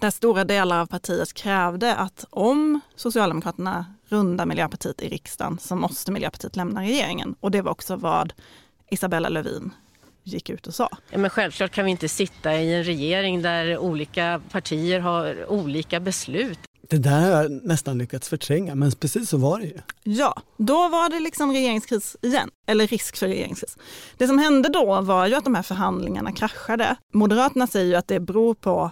[0.00, 6.12] där stora delar av partiet krävde att om Socialdemokraterna rundar Miljöpartiet i riksdagen så måste
[6.12, 7.34] Miljöpartiet lämna regeringen.
[7.40, 8.32] Och det var också vad
[8.90, 9.70] Isabella Lövin
[10.22, 10.88] gick ut och sa.
[11.10, 16.00] Ja, men självklart kan vi inte sitta i en regering där olika partier har olika
[16.00, 16.58] beslut.
[16.88, 19.78] Det där har jag nästan lyckats förtränga men precis så var det ju.
[20.02, 23.76] Ja, då var det liksom regeringskris igen, eller risk för regeringskris.
[24.16, 26.96] Det som hände då var ju att de här förhandlingarna kraschade.
[27.12, 28.90] Moderaterna säger ju att det beror på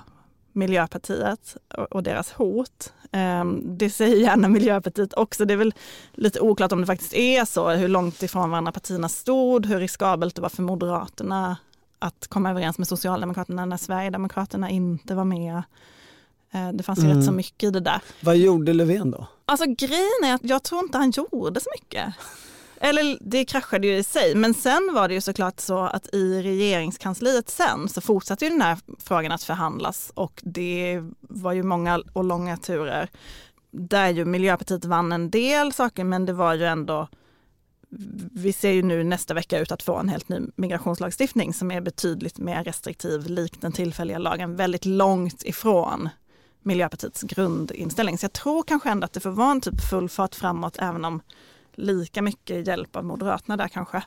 [0.53, 1.57] Miljöpartiet
[1.91, 2.93] och deras hot.
[3.13, 5.45] Ehm, det säger gärna Miljöpartiet också.
[5.45, 5.75] Det är väl
[6.13, 10.35] lite oklart om det faktiskt är så, hur långt ifrån varandra partierna stod, hur riskabelt
[10.35, 11.57] det var för Moderaterna
[11.99, 15.63] att komma överens med Socialdemokraterna när Sverigedemokraterna inte var med.
[16.51, 17.17] Eh, Det fanns ju Mm.
[17.17, 18.01] rätt så mycket i det där.
[18.21, 19.27] Vad gjorde Löfven då?
[19.45, 22.15] Alltså grejen är att jag tror inte han gjorde så mycket.
[22.81, 26.43] Eller det kraschade ju i sig, men sen var det ju såklart så att i
[26.43, 32.03] regeringskansliet sen så fortsatte ju den här frågan att förhandlas och det var ju många
[32.13, 33.09] och långa turer
[33.71, 37.09] där ju Miljöpartiet vann en del saker men det var ju ändå
[38.33, 41.81] vi ser ju nu nästa vecka ut att få en helt ny migrationslagstiftning som är
[41.81, 46.09] betydligt mer restriktiv, likt den tillfälliga lagen, väldigt långt ifrån
[46.63, 48.19] Miljöpartiets grundinställning.
[48.19, 51.05] Så jag tror kanske ändå att det får vara en typ full fart framåt, även
[51.05, 51.21] om
[51.75, 54.03] lika mycket hjälp av Moderaterna där kanske.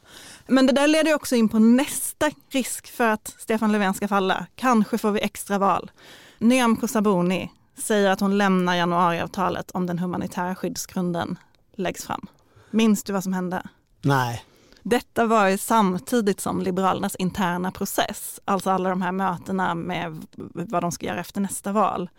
[0.47, 4.07] Men det där leder ju också in på nästa risk för att Stefan Löfven ska
[4.07, 4.45] falla.
[4.55, 5.91] Kanske får vi extra val.
[6.39, 11.39] Nyamko Sabuni säger att hon lämnar januariavtalet om den humanitära skyddsgrunden
[11.75, 12.27] läggs fram.
[12.71, 13.63] Minns du vad som hände?
[14.01, 14.45] Nej.
[14.83, 20.83] Detta var ju samtidigt som Liberalernas interna process, alltså alla de här mötena med vad
[20.83, 22.09] de ska göra efter nästa val.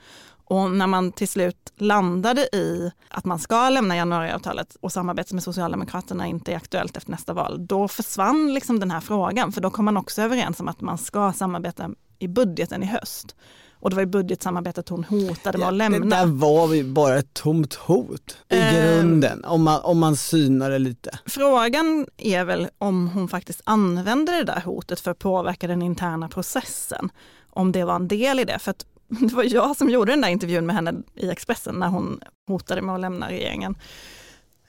[0.44, 5.42] Och när man till slut landade i att man ska lämna januariavtalet och samarbetet med
[5.42, 9.52] Socialdemokraterna inte är aktuellt efter nästa val, då försvann liksom den här frågan.
[9.52, 13.36] För då kom man också överens om att man ska samarbeta i budgeten i höst.
[13.82, 16.16] Och det var i budgetsamarbetet hon hotade med att Det lämna.
[16.16, 18.74] där var ju bara ett tomt hot i Ehm.
[18.74, 21.18] grunden om man, om man synar det lite.
[21.26, 26.28] Frågan är väl om hon faktiskt använde det där hotet för att påverka den interna
[26.28, 27.10] processen.
[27.50, 28.58] Om det var en del i det.
[28.58, 31.88] För att det var jag som gjorde den där intervjun med henne i Expressen när
[31.88, 33.74] hon hotade med att lämna regeringen.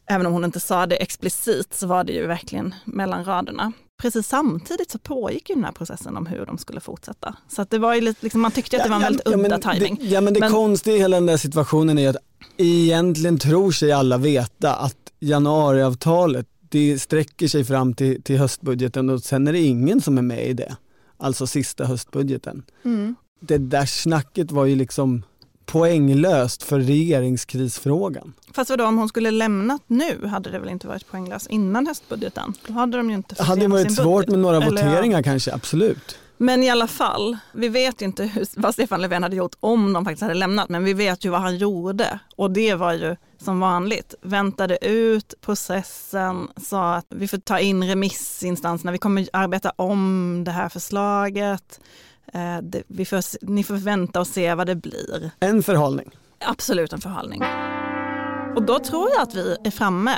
[0.05, 3.71] Även om hon inte sa det explicit så var det ju verkligen mellan raderna.
[4.01, 7.35] Precis samtidigt så pågick ju den här processen om hur de skulle fortsätta.
[7.47, 9.37] Så att det var ju lite, liksom, man tyckte att det var en väldigt udda
[9.37, 9.97] men tajming.
[10.01, 12.17] Det, ja men det Men- konstiga i hela den där situationen är att
[12.57, 19.23] egentligen tror sig alla veta att januariavtalet det sträcker sig fram till, till höstbudgeten och
[19.23, 20.75] sen är det ingen som är med i det.
[21.17, 22.63] Alltså sista höstbudgeten.
[22.85, 23.15] Mm.
[23.39, 25.23] Det där snacket var ju liksom
[25.65, 28.33] poänglöst för regeringskrisfrågan.
[28.53, 32.53] Fast vadå, om hon skulle lämnat nu hade det väl inte varit poänglöst innan höstbudgeten?
[32.67, 34.29] Då hade de ju inte Det fått hade igenom varit svårt budget.
[34.31, 34.89] med några Eller, ja.
[34.89, 36.17] voteringar kanske, absolut.
[36.37, 39.93] Men i alla fall, vi vet ju inte hur, vad Stefan Löfven hade gjort om
[39.93, 42.19] de faktiskt hade lämnat, men vi vet ju vad han gjorde.
[42.35, 47.83] Och det var ju som vanligt, väntade ut processen, sa att vi får ta in
[47.83, 51.79] remissinstanserna, vi kommer arbeta om det här förslaget.
[52.33, 55.31] Eh, det, vi får, ni får vänta och se vad det blir.
[55.39, 56.09] En förhållning.
[56.45, 57.43] Absolut en förhalning.
[58.55, 60.17] Och då tror jag att vi är framme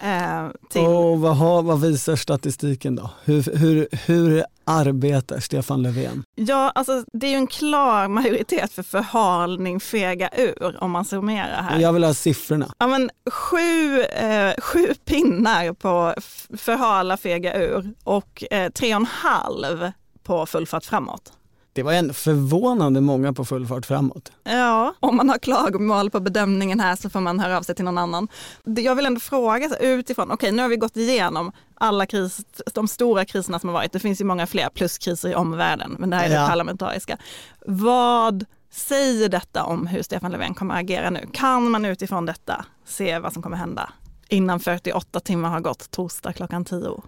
[0.00, 0.80] Eh, till...
[0.82, 3.10] Och vad, har, vad visar statistiken då?
[3.24, 6.24] Hur, hur, hur arbetar Stefan Löfven?
[6.34, 11.62] Ja, alltså det är ju en klar majoritet för förhalning, fega ur om man summerar
[11.62, 11.80] här.
[11.80, 12.72] Jag vill ha siffrorna.
[12.78, 16.14] Ja, men sju, eh, sju pinnar på
[16.56, 19.92] förhala, fega ur och eh, tre och en halv
[20.22, 21.32] på full fart framåt.
[21.76, 24.32] Det var en förvånande många på full fart framåt.
[24.44, 27.84] Ja, om man har klagomål på bedömningen här så får man höra av sig till
[27.84, 28.28] någon annan.
[28.64, 32.40] Jag vill ändå fråga utifrån, okej okay, nu har vi gått igenom alla kris,
[32.74, 33.92] de stora kriserna som har varit.
[33.92, 36.40] Det finns ju många fler pluskriser i omvärlden, men det här är ja.
[36.40, 37.18] det parlamentariska.
[37.66, 41.28] Vad säger detta om hur Stefan Löfven kommer att agera nu?
[41.32, 43.92] Kan man utifrån detta se vad som kommer hända
[44.28, 47.02] innan 48 timmar har gått torsdag klockan 10?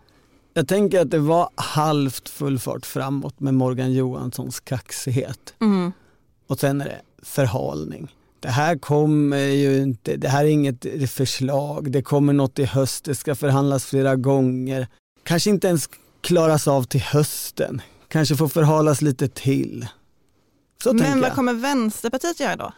[0.58, 5.54] Jag tänker att det var halvt full fart framåt med Morgan Johanssons kaxighet.
[5.60, 5.92] Mm.
[6.46, 8.14] Och sen är det förhalning.
[8.40, 13.04] Det här kommer ju inte, det här är inget förslag, det kommer något i höst,
[13.04, 14.88] det ska förhandlas flera gånger.
[15.22, 15.88] Kanske inte ens
[16.20, 19.88] klaras av till hösten, kanske får förhalas lite till.
[20.82, 22.72] Så Men vad kommer Vänsterpartiet göra då?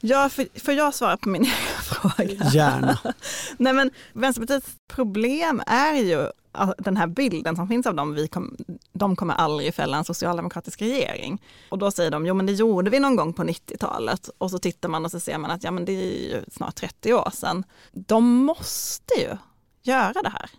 [0.00, 2.50] Ja, för, får jag svara på min egen fråga?
[2.50, 2.98] Gärna.
[3.56, 6.30] Nej, men Vänsterpartiets problem är ju
[6.78, 8.56] den här bilden som finns av dem, vi kom,
[8.92, 11.42] de kommer aldrig fälla en socialdemokratisk regering.
[11.68, 14.30] Och då säger de, jo men det gjorde vi någon gång på 90-talet.
[14.38, 16.74] Och så tittar man och så ser man att ja men det är ju snart
[16.74, 17.64] 30 år sedan.
[17.92, 19.36] De måste ju
[19.82, 20.50] göra det här.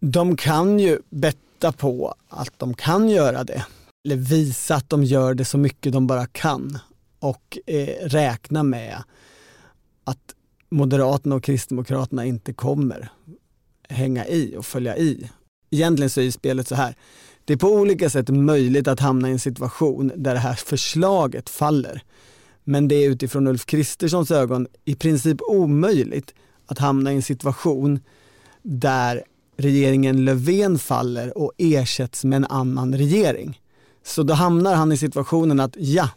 [0.00, 3.66] De kan ju betta på att de kan göra det.
[4.04, 6.78] Eller visa att de gör det så mycket de bara kan
[7.20, 9.02] och eh, räkna med
[10.04, 10.34] att
[10.70, 13.10] Moderaterna och Kristdemokraterna inte kommer
[13.88, 15.30] hänga i och följa i.
[15.70, 16.94] Egentligen så är spelet så här,
[17.44, 21.50] det är på olika sätt möjligt att hamna i en situation där det här förslaget
[21.50, 22.02] faller.
[22.64, 26.34] Men det är utifrån Ulf Kristerssons ögon i princip omöjligt
[26.66, 28.00] att hamna i en situation
[28.62, 29.24] där
[29.56, 33.60] regeringen Löfven faller och ersätts med en annan regering.
[34.04, 36.08] Så då hamnar han i situationen att ja,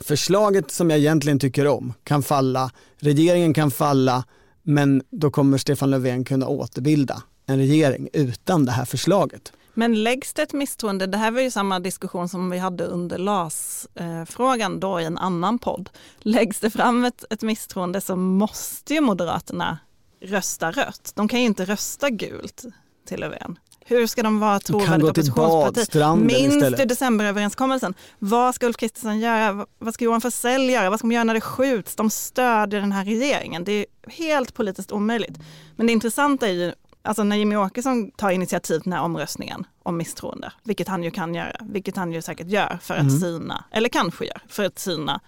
[0.00, 4.24] förslaget som jag egentligen tycker om kan falla, regeringen kan falla,
[4.62, 9.52] men då kommer Stefan Löfven kunna återbilda en regering utan det här förslaget.
[9.74, 13.18] Men läggs det ett misstroende, det här var ju samma diskussion som vi hade under
[13.18, 15.90] LAS-frågan då i en annan podd.
[16.18, 19.78] Läggs det fram ett, ett misstroende så måste ju Moderaterna
[20.20, 21.12] rösta rött.
[21.14, 22.64] De kan ju inte rösta gult
[23.08, 23.58] till Löfven.
[23.84, 26.24] Hur ska de vara trovärdiga oppositionsparti?
[26.24, 27.94] Minns du decemberöverenskommelsen?
[28.18, 29.66] Vad ska Ulf Kristersson göra?
[29.78, 30.90] Vad ska Johan Forssell göra?
[30.90, 31.96] Vad ska de göra när det skjuts?
[31.96, 33.64] De stödjer den här regeringen.
[33.64, 35.38] Det är helt politiskt omöjligt.
[35.76, 36.72] Men det intressanta är ju
[37.06, 41.10] Alltså när Jimmy Åkesson tar initiativ till den här omröstningen om misstroende, vilket han ju
[41.10, 43.20] kan göra, vilket han ju säkert gör för att mm.
[43.20, 45.20] syna, eller kanske gör, för att syna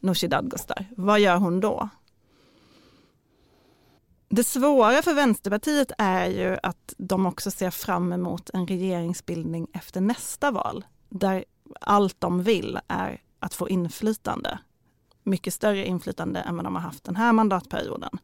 [0.00, 0.86] Nooshi Dadgostar.
[0.96, 1.88] Vad gör hon då?
[4.28, 10.00] Det svåra för Vänsterpartiet är ju att de också ser fram emot en regeringsbildning efter
[10.00, 11.44] nästa val, där
[11.80, 14.58] allt de vill är att få inflytande.
[15.22, 18.18] Mycket större inflytande än vad de har haft den här mandatperioden.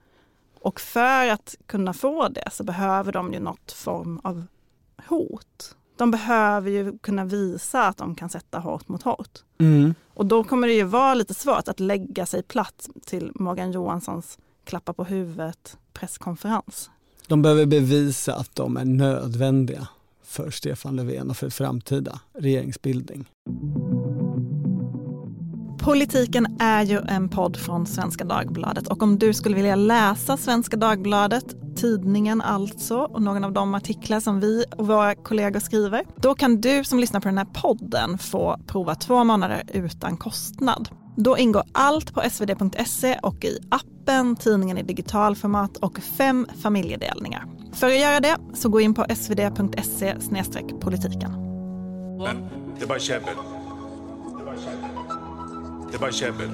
[0.61, 4.47] Och för att kunna få det så behöver de ju något form av
[5.07, 5.77] hot.
[5.97, 9.38] De behöver ju kunna visa att de kan sätta hårt mot hårt.
[9.59, 9.95] Mm.
[10.14, 14.38] Och då kommer det ju vara lite svårt att lägga sig platt till Morgan Johanssons
[14.64, 16.90] klappa på huvudet presskonferens.
[17.27, 19.88] De behöver bevisa att de är nödvändiga
[20.24, 23.27] för Stefan Löfven och för framtida regeringsbildning.
[25.85, 30.77] Politiken är ju en podd från Svenska Dagbladet och om du skulle vilja läsa Svenska
[30.77, 36.35] Dagbladet, tidningen alltså, och någon av de artiklar som vi och våra kollegor skriver, då
[36.35, 40.88] kan du som lyssnar på den här podden få prova två månader utan kostnad.
[41.16, 47.46] Då ingår allt på svd.se och i appen, tidningen i digitalformat och fem familjedelningar.
[47.72, 50.16] För att göra det så gå in på svd.se
[50.81, 51.33] politiken.
[52.79, 53.35] Det är bara käbbel.
[55.90, 56.50] Det är bara käbbel.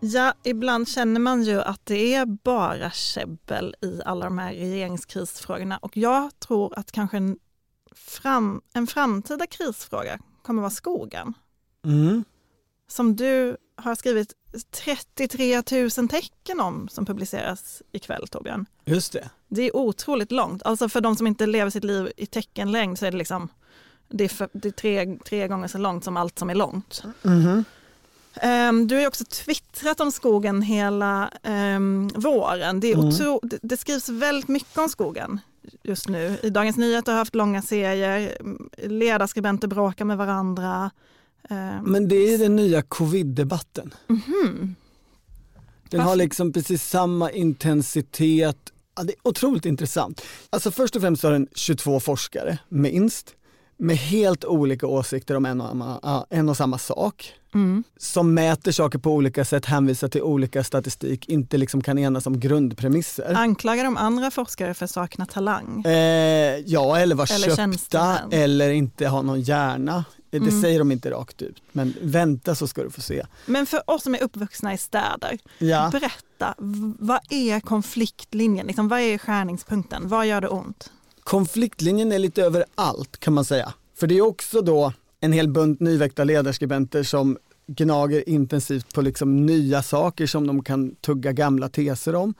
[0.00, 5.78] Ja, ibland känner man ju att det är bara käbbel i alla de här regeringskrisfrågorna
[5.78, 7.20] och jag tror att kanske
[7.94, 11.34] fram, en framtida krisfråga kommer vara skogen.
[11.84, 12.24] Mm.
[12.88, 14.34] Som du har skrivit
[14.70, 15.62] 33
[15.98, 18.66] 000 tecken om som publiceras ikväll Torbjörn.
[18.84, 19.30] Just det.
[19.48, 20.62] Det är otroligt långt.
[20.62, 23.48] Alltså för de som inte lever sitt liv i teckenlängd så är det liksom
[24.08, 27.02] det är, för, det är tre, tre gånger så långt som allt som är långt.
[27.24, 27.64] Mm.
[28.42, 32.80] Um, du har också twittrat om skogen hela um, våren.
[32.80, 33.38] Det, mm.
[33.42, 35.40] det, det, skrivs väldigt mycket om skogen
[35.82, 36.38] just nu.
[36.42, 38.36] I Dagens Nyheter har haft långa serier,
[38.88, 40.90] ledarskribenter bråkar med varandra.
[41.50, 43.94] Um, Men det är den nya covid-debatten.
[44.08, 44.74] Mm.
[45.90, 48.72] Den har liksom precis samma intensitet.
[48.96, 50.22] Ja, det är otroligt intressant.
[50.50, 53.34] Alltså först och främst har den 22 forskare, minst,
[53.82, 57.32] med helt olika åsikter om en och, en och samma sak.
[57.54, 57.84] Mm.
[57.96, 62.40] Som mäter saker på olika sätt, hänvisar till olika statistik, inte liksom kan enas om
[62.40, 63.34] grundpremisser.
[63.34, 65.82] Anklagar de andra forskare för att sakna talang?
[65.84, 65.92] Eh,
[66.66, 68.28] ja, eller vara Eller köpta tjänstemän.
[68.32, 70.04] eller inte ha någon hjärna.
[70.30, 70.62] Det Mm.
[70.62, 73.22] säger de inte rakt ut, men vänta så ska du få se.
[73.46, 75.88] Men för oss som är uppvuxna i städer, Ja.
[75.92, 76.54] berätta,
[76.98, 78.66] vad är konfliktlinjen?
[78.66, 80.08] Liksom, vad är skärningspunkten?
[80.08, 80.90] Vad gör det ont?
[81.24, 83.74] Konfliktlinjen är lite överallt kan man säga.
[83.94, 89.46] För det är också då en hel bunt nyväckta ledarskribenter som gnager intensivt på liksom
[89.46, 92.34] nya saker som de kan tugga gamla teser om.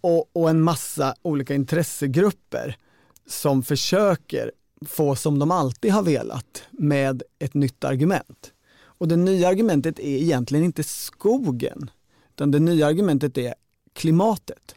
[0.00, 2.76] Och, och en massa olika intressegrupper
[3.26, 4.52] som försöker
[4.86, 8.52] få som de alltid har velat med ett nytt argument.
[8.78, 11.90] Och det nya argumentet är egentligen inte skogen,
[12.34, 13.54] utan det nya argumentet är
[13.92, 14.74] klimatet.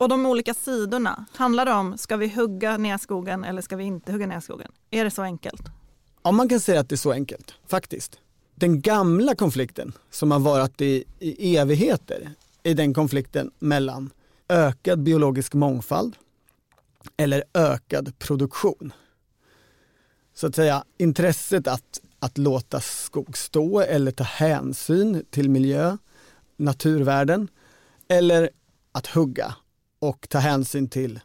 [0.00, 3.84] Och de olika sidorna, handlar det om ska vi hugga ner skogen eller ska vi
[3.84, 4.72] inte hugga ner skogen?
[4.90, 5.62] Är det så enkelt?
[6.22, 8.18] Ja, man kan säga att det är så enkelt, faktiskt.
[8.54, 12.30] Den gamla konflikten som har varit i, i evigheter
[12.62, 14.10] är den konflikten mellan
[14.48, 16.16] ökad biologisk mångfald
[17.16, 18.92] eller ökad produktion.
[20.34, 25.96] Så att säga intresset att, att låta skog stå eller ta hänsyn till miljö,
[26.56, 27.48] naturvärden
[28.08, 28.50] eller
[28.92, 29.54] att hugga
[30.00, 31.20] och ta hänsyn till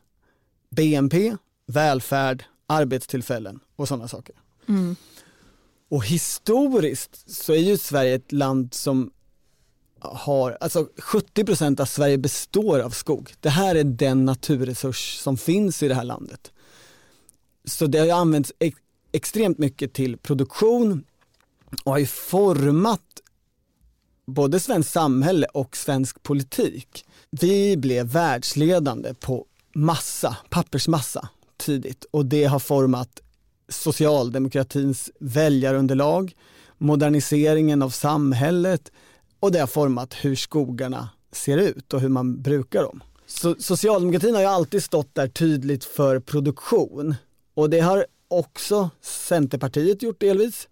[0.69, 4.35] BNP, välfärd, arbetstillfällen och sådana saker.
[4.67, 4.95] Mm.
[5.89, 9.11] Och historiskt så är ju Sverige ett land som
[9.99, 13.33] har, alltså 70% av Sverige består av skog.
[13.39, 16.51] Det här är den naturresurs som finns i det här landet.
[17.65, 18.79] Så det har använts ex-
[19.11, 21.03] extremt mycket till produktion
[21.83, 23.01] och har ju format
[24.25, 27.05] både svenskt samhälle och svensk politik.
[27.41, 33.21] Vi blev världsledande på massa, pappersmassa tidigt och det har format
[33.69, 36.35] socialdemokratins väljarunderlag,
[36.77, 38.91] moderniseringen av samhället
[39.39, 43.03] och det har format hur skogarna ser ut och hur man brukar dem.
[43.25, 47.15] Så socialdemokratin har ju alltid stått där tydligt för produktion
[47.53, 50.67] och det har också Centerpartiet gjort delvis.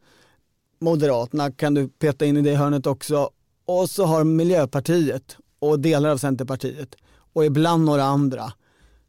[0.80, 3.30] Moderaterna kan du peta in i det hörnet också
[3.66, 6.96] och så har Miljöpartiet och delar av Centerpartiet
[7.34, 8.54] och ibland några andra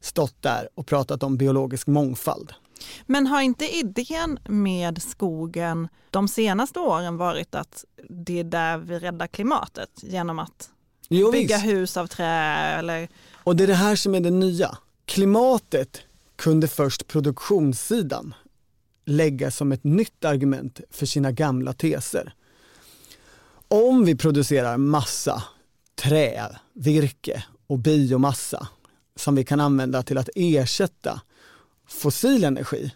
[0.00, 2.52] stått där och pratat om biologisk mångfald.
[3.06, 8.98] Men har inte idén med skogen de senaste åren varit att det är där vi
[8.98, 10.70] räddar klimatet genom att
[11.08, 11.66] Jo, bygga visst.
[11.66, 12.26] hus av trä
[12.78, 13.08] eller
[13.44, 14.78] Och det är det här som är det nya.
[15.04, 16.00] Klimatet
[16.36, 18.34] kunde först produktionssidan
[19.04, 22.34] lägga som ett nytt argument för sina gamla teser.
[23.68, 25.42] Om vi producerar massa
[26.04, 28.68] trä, virke och biomassa
[29.16, 31.20] som vi kan använda till att ersätta
[31.88, 32.92] fossil energi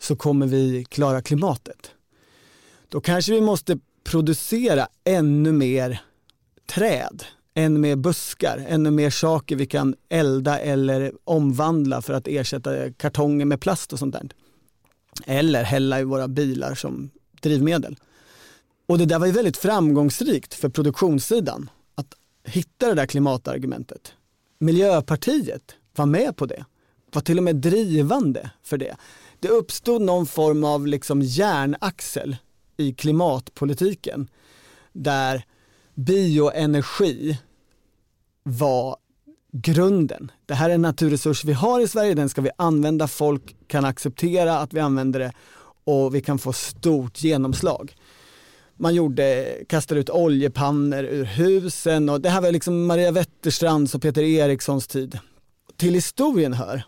[0.00, 1.90] så kommer vi klara klimatet.
[2.88, 6.02] Då kanske vi måste producera ännu mer
[6.66, 7.24] träd,
[7.54, 13.44] ännu mer buskar, ännu mer saker vi kan elda eller omvandla för att ersätta kartonger
[13.44, 14.28] med plast och sånt där.
[15.26, 17.96] Eller hälla i våra bilar som drivmedel.
[18.86, 21.70] Och det där var ju väldigt framgångsrikt för produktionssidan,
[22.44, 24.12] hitta det där klimatargumentet.
[24.58, 26.64] Miljöpartiet var med på det,
[27.12, 28.96] var till och med drivande för det.
[29.40, 32.36] Det uppstod någon form av liksom järnaxel
[32.76, 34.28] i klimatpolitiken
[34.92, 35.44] där
[35.94, 37.38] bioenergi
[38.42, 38.96] var
[39.52, 40.30] grunden.
[40.46, 43.84] Det här är en naturresurs vi har i Sverige, den ska vi använda, folk kan
[43.84, 45.32] acceptera att vi använder det
[45.84, 47.94] och vi kan få stort genomslag.
[48.76, 54.02] Man gjorde, kastade ut oljepannor ur husen och det här var liksom Maria Wetterstrands och
[54.02, 55.18] Peter Erikssons tid.
[55.76, 56.82] Till historien hör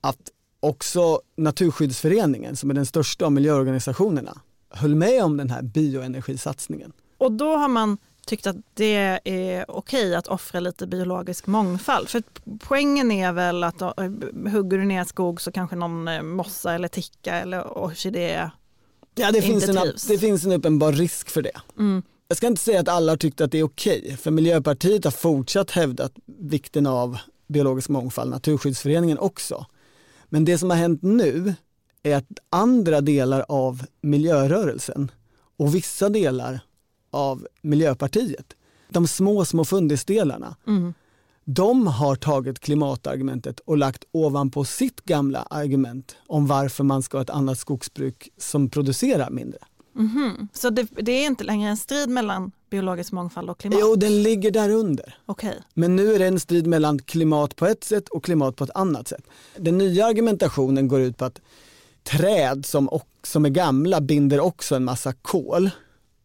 [0.00, 0.20] att
[0.60, 6.92] också Naturskyddsföreningen, som är den största av miljöorganisationerna, höll med om den här bioenergisatsningen.
[7.18, 12.08] Och då har man tyckt att det är okej att offra lite biologisk mångfald.
[12.08, 12.22] För
[12.58, 13.90] poängen är väl att eh,
[14.52, 18.50] hugger du ner skog så kanske någon eh, mossa eller ticka eller orkidé
[19.14, 19.76] Ja, det, finns en,
[20.08, 21.60] det finns en uppenbar risk för det.
[21.78, 22.02] Mm.
[22.28, 25.10] Jag ska inte säga att alla har tyckt att det är okej, för Miljöpartiet har
[25.10, 29.66] fortsatt hävdat vikten av biologisk mångfald, Naturskyddsföreningen också.
[30.24, 31.54] Men det som har hänt nu
[32.02, 35.10] är att andra delar av miljörörelsen
[35.58, 36.60] och vissa delar
[37.10, 38.46] av Miljöpartiet,
[38.88, 40.94] de små, små fundisdelarna, Mm.
[41.44, 47.22] De har tagit klimatargumentet och lagt ovanpå sitt gamla argument om varför man ska ha
[47.22, 49.58] ett annat skogsbruk som producerar mindre.
[49.94, 50.48] Mhm.
[50.52, 53.78] Så det, det är inte längre en strid mellan biologisk mångfald och klimat?
[53.82, 55.14] Jo, den ligger där under.
[55.26, 55.60] Okej.
[55.74, 58.70] Men nu är det en strid mellan klimat på ett sätt och klimat på ett
[58.74, 59.24] annat sätt.
[59.56, 61.40] Den nya argumentationen går ut på att
[62.02, 65.70] träd som, som är gamla binder också en massa kol.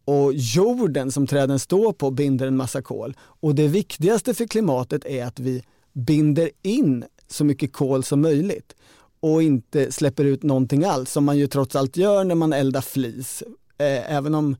[0.07, 3.17] Och jorden som träden står på binder en massa kol.
[3.19, 8.75] Och det viktigaste för klimatet är att vi binder in så mycket kol som möjligt
[9.19, 12.81] och inte släpper ut någonting alls som man ju trots allt gör när man eldar
[12.81, 13.43] flis.
[13.77, 14.55] Eh, även om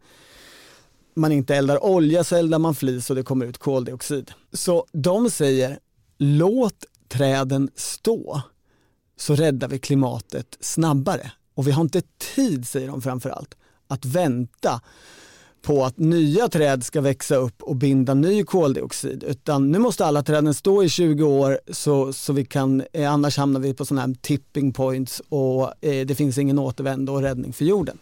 [1.16, 4.32] man inte eldar olja så eldar man flis och det kommer ut koldioxid.
[4.54, 5.80] Så de säger
[6.18, 8.42] låt träden stå
[9.18, 11.32] så räddar vi klimatet snabbare.
[11.54, 12.02] Och vi har inte
[12.36, 13.56] tid, säger de framförallt,
[13.88, 14.82] att vänta
[15.68, 19.24] på att nya träd ska växa upp och binda ny koldioxid.
[19.24, 23.38] Utan nu måste alla träden stå i 20 år så, så vi kan, eh, annars
[23.38, 27.54] hamnar vi på sådana här tipping points och eh, det finns ingen återvändo och räddning
[27.54, 27.98] för jorden.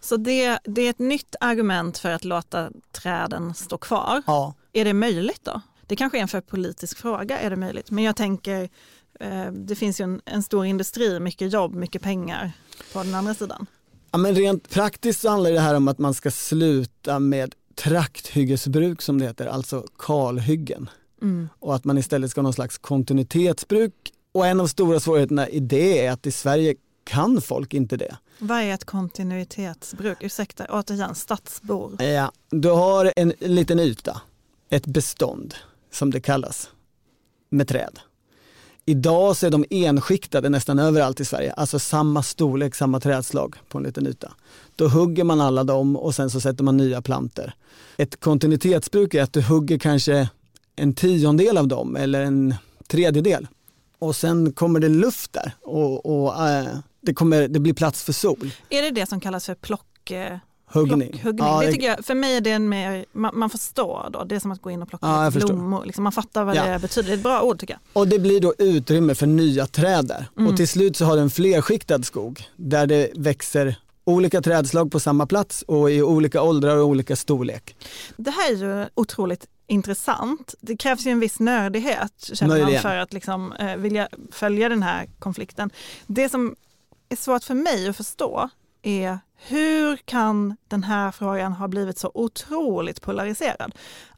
[0.00, 4.22] Så det, det är ett nytt argument för att låta träden stå kvar.
[4.26, 4.54] Ja.
[4.72, 5.60] Är det möjligt då?
[5.86, 7.90] Det kanske är en för politisk fråga, är det möjligt?
[7.90, 8.68] Men jag tänker,
[9.20, 12.52] eh, det finns ju en, en stor industri, mycket jobb, mycket pengar
[12.92, 13.66] på den andra sidan.
[14.16, 19.02] Ja, men rent praktiskt så handlar det här om att man ska sluta med trakthyggesbruk
[19.02, 20.90] som det heter, alltså kalhyggen.
[21.22, 21.48] Mm.
[21.60, 23.92] Och att man istället ska ha någon slags kontinuitetsbruk.
[24.32, 28.16] Och en av stora svårigheterna i det är att i Sverige kan folk inte det.
[28.38, 30.18] Vad är ett kontinuitetsbruk?
[30.20, 32.02] Ursäkta, återigen, stadsbor.
[32.02, 34.22] Ja, du har en liten yta,
[34.70, 35.54] ett bestånd
[35.92, 36.70] som det kallas,
[37.50, 37.98] med träd.
[38.88, 43.78] Idag så är de enskiktade nästan överallt i Sverige, alltså samma storlek, samma trädslag på
[43.78, 44.32] en liten yta.
[44.76, 47.54] Då hugger man alla dem och sen så sätter man nya planter.
[47.96, 50.28] Ett kontinuitetsbruk är att du hugger kanske
[50.76, 52.54] en tiondel av dem eller en
[52.86, 53.46] tredjedel
[53.98, 56.66] och sen kommer det luft där och, och äh,
[57.00, 58.50] det, kommer, det blir plats för sol.
[58.70, 60.10] Är det det som kallas för plock...
[60.10, 61.10] Eh, Huggning.
[61.10, 61.46] Plockhuggning.
[61.46, 64.34] Ja, det tycker jag, för mig är det en mer, man, man förstår då, det
[64.36, 65.84] är som att gå in och plocka Ja, blommor.
[65.84, 66.64] Liksom, man fattar vad Ja.
[66.66, 68.00] det betyder, det är ett bra ord tycker jag.
[68.02, 70.26] Och det blir då utrymme för nya träd där.
[70.36, 70.50] Mm.
[70.50, 75.00] Och till slut så har du en flerskiktad skog där det växer olika trädslag på
[75.00, 77.76] samma plats och i olika åldrar och olika storlek.
[78.16, 80.54] Det här är ju otroligt intressant.
[80.60, 84.82] Det krävs ju en viss nördighet känner man för att liksom, eh, vilja följa den
[84.82, 85.70] här konflikten.
[86.06, 86.56] Det som
[87.08, 88.48] är svårt för mig att förstå
[88.82, 93.72] är hur kan den här frågan ha blivit så otroligt polariserad?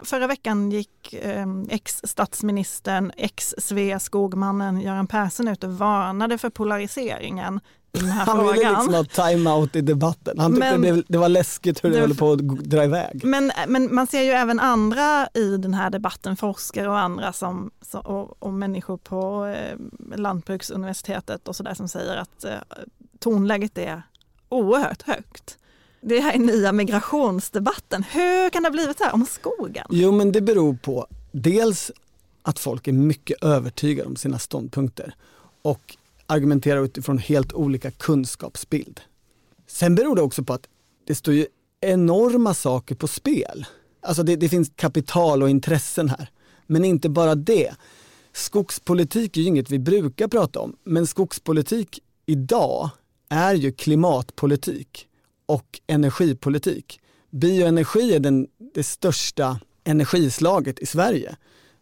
[0.04, 7.60] Förra veckan gick eh, ex-statsministern, ex-Sveaskogmannen Göran Persson ut och varnade för polariseringen
[7.92, 8.54] i den här Han frågan.
[8.54, 10.38] ville liksom ha time-out i debatten.
[10.38, 12.84] Han tyckte Men- det, blev- det var läskigt hur det, Det- höll på att dra
[12.84, 13.20] iväg.
[13.24, 17.70] Men, men man ser ju även andra i den här debatten, forskare och andra som,
[17.80, 19.76] som, och, och människor på eh,
[20.16, 22.52] Lantbruksuniversitetet och sådär som säger att eh,
[23.18, 24.02] tonläget är
[24.48, 25.58] oerhört högt.
[26.00, 28.02] Det här är nya migrationsdebatten.
[28.02, 29.86] Hur kan det ha blivit så här om skogen?
[29.90, 31.90] Jo men det beror på dels
[32.42, 35.14] att folk är mycket övertygade om sina ståndpunkter
[35.62, 35.96] och
[36.26, 39.00] argumenterar utifrån helt olika kunskapsbild.
[39.66, 40.68] Sen beror det också på att
[41.06, 41.46] det står ju
[41.80, 43.66] enorma saker på spel.
[44.00, 46.30] Alltså det, det finns kapital och intressen här.
[46.66, 47.74] Men inte bara det.
[48.32, 52.90] Skogspolitik är ju inget vi brukar prata om, men skogspolitik idag
[53.28, 55.08] är ju klimatpolitik
[55.46, 57.00] och energipolitik.
[57.30, 61.36] Bioenergi är den, det största energislaget i Sverige.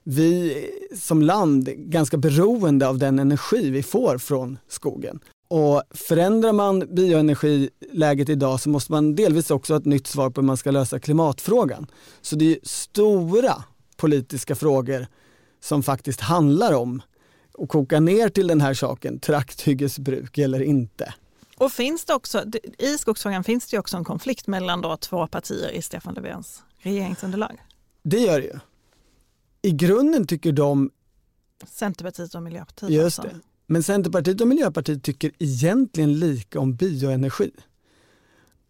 [0.04, 0.54] Vi
[0.94, 5.20] som land är ganska beroende av den energi vi får från skogen.
[5.48, 10.40] Och förändrar man bioenergiläget idag så måste man delvis också ha ett nytt svar på
[10.40, 11.86] hur man ska lösa klimatfrågan.
[12.20, 13.64] Så det är stora
[13.96, 15.06] politiska frågor
[15.60, 17.02] som faktiskt handlar om
[17.58, 21.14] att koka ner till den här saken, trakthyggesbruk eller inte.
[21.58, 22.44] Och finns det också,
[22.78, 27.62] i skogsfrågan finns det också en konflikt mellan då två partier i Stefan Löfvens regeringsunderlag.
[28.02, 28.58] Det gör det ju.
[29.62, 30.90] I grunden tycker de,
[31.66, 32.90] Centerpartiet och Miljöpartiet.
[32.90, 33.34] just alltså.
[33.34, 37.50] det, men Centerpartiet och Miljöpartiet tycker egentligen lika om bioenergi.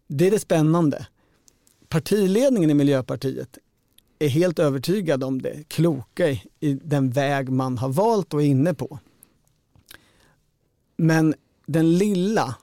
[0.07, 1.07] Det är det spännande.
[1.89, 3.57] Partiledningen i Miljöpartiet
[4.19, 6.29] är helt övertygad om det kloka
[6.59, 8.99] i den väg man har valt och är inne på.
[10.97, 11.35] Men
[11.65, 12.55] den lilla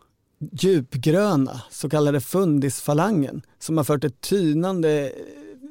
[0.52, 5.12] djupgröna så kallade fundisfalangen som har fört ett tynande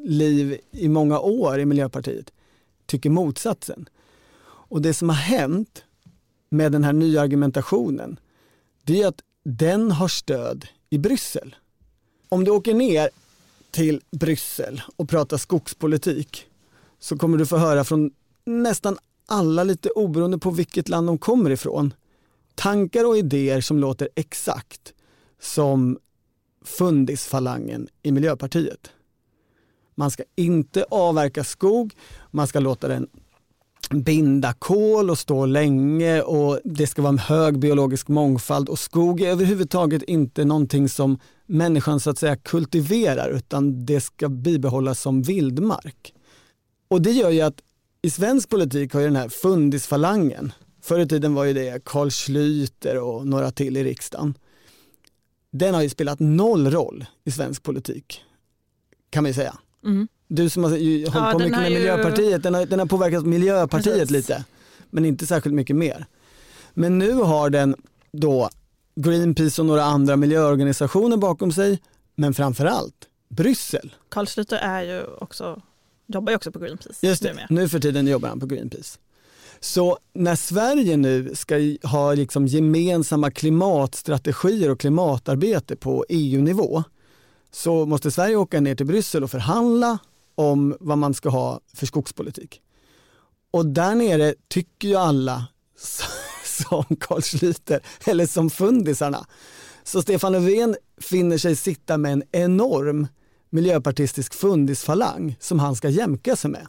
[0.04, 2.32] liv i många år i Miljöpartiet
[2.86, 3.90] tycker motsatsen.
[4.46, 5.84] Och det som har hänt
[6.50, 8.20] med den här nya argumentationen
[8.84, 11.56] det är att den har stöd i Bryssel.
[12.30, 13.10] Om du åker ner
[13.72, 16.46] till Bryssel och pratar skogspolitik
[17.00, 18.12] så kommer du få höra från
[18.46, 21.94] nästan alla, lite oberoende på vilket land de kommer ifrån,
[22.56, 24.94] tankar och idéer som låter exakt
[25.42, 25.98] som
[26.66, 28.92] fundisfalangen i Miljöpartiet.
[29.96, 31.96] Man ska inte avverka skog,
[32.32, 33.08] man ska låta den
[33.90, 39.22] binda kol och stå länge och det ska vara en hög biologisk mångfald och skog
[39.22, 45.22] är överhuvudtaget inte någonting som människan så att säga kultiverar utan det ska bibehållas som
[45.22, 46.14] vildmark.
[46.88, 47.62] Och det gör ju att
[48.02, 50.52] i svensk politik har ju den här fundisfalangen,
[50.84, 54.38] förr i tiden var ju det Carl Schlüter och några till i riksdagen.
[55.52, 58.24] Den har ju spelat noll roll i svensk politik
[59.14, 59.58] kan man ju säga.
[59.84, 60.08] Mm.
[60.28, 61.78] Du som har hållit ja, på mycket med ju...
[61.78, 64.12] Miljöpartiet, den har, den har påverkat Miljöpartiet Precis.
[64.12, 64.46] lite,
[64.90, 66.06] men inte särskilt mycket mer.
[66.74, 67.76] Men nu har den
[68.12, 68.50] då
[68.96, 71.82] Greenpeace och några andra miljöorganisationer bakom sig,
[72.16, 73.94] men framförallt Bryssel.
[74.10, 75.62] Carl Schlyter är ju också,
[76.08, 77.08] jobbar ju också på Greenpeace.
[77.08, 79.00] Just det, nu för tiden jobbar han på Greenpeace.
[79.64, 86.84] Så när Sverige nu ska ha liksom gemensamma klimatstrategier och klimatarbete på EU-nivå
[87.52, 89.98] så måste Sverige åka ner till Bryssel och förhandla
[90.36, 92.62] om vad man ska ha för skogspolitik.
[93.52, 95.48] Och där nere tycker ju alla
[96.46, 99.26] som Carl Schlyter eller som fundisarna.
[99.84, 103.08] Så Stefan Löfven finner sig sitta med en enorm
[103.50, 106.68] miljöpartistisk fundisfalang som han ska jämka sig med.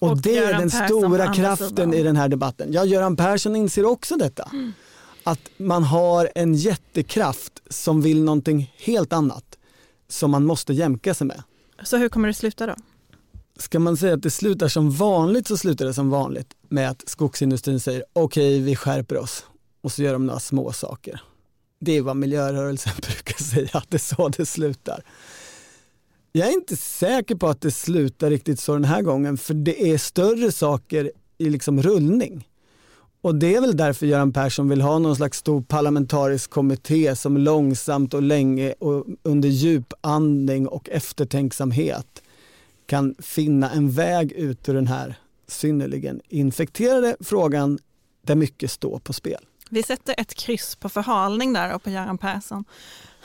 [0.00, 2.72] Och, och det Göran är den Persson stora kraften i den här debatten.
[2.72, 4.50] Ja, Göran Persson inser också detta.
[4.52, 4.72] Mm.
[5.24, 9.58] Att man har en jättekraft som vill någonting helt annat
[10.08, 11.42] som man måste jämka sig med.
[11.82, 12.74] Så hur kommer det sluta då?
[13.56, 17.08] Ska man säga att det slutar som vanligt så slutar det som vanligt med att
[17.08, 19.44] skogsindustrin säger okej okay, vi skärper oss
[19.80, 21.22] och så gör de några små saker.
[21.80, 25.02] Det är vad miljörörelsen brukar säga, att det är så det slutar.
[26.38, 29.90] Jag är inte säker på att det slutar riktigt så den här gången för det
[29.90, 32.48] är större saker i liksom rullning.
[33.20, 37.36] Och det är väl därför Göran Persson vill ha någon slags stor parlamentarisk kommitté som
[37.36, 42.22] långsamt och länge och under djup andning och eftertänksamhet
[42.86, 45.14] kan finna en väg ut ur den här
[45.46, 47.78] synnerligen infekterade frågan
[48.22, 49.44] där mycket står på spel.
[49.70, 52.64] Vi sätter ett kryss på förhalning där och på Göran Persson.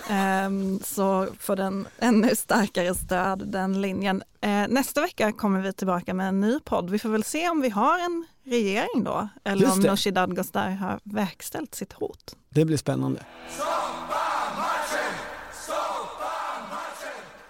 [0.09, 4.23] Um, så får den ännu starkare stöd, den linjen.
[4.45, 6.89] Uh, nästa vecka kommer vi tillbaka med en ny podd.
[6.89, 10.99] Vi får väl se om vi har en regering då, eller om Nooshi Dadgostar har
[11.03, 12.35] verkställt sitt hot.
[12.49, 13.19] Det blir spännande.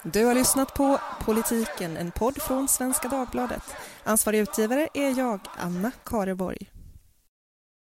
[0.04, 3.64] Du har lyssnat på Politiken, en podd från Svenska Dagbladet.
[4.04, 6.73] Ansvarig utgivare är jag, Anna Kareborg.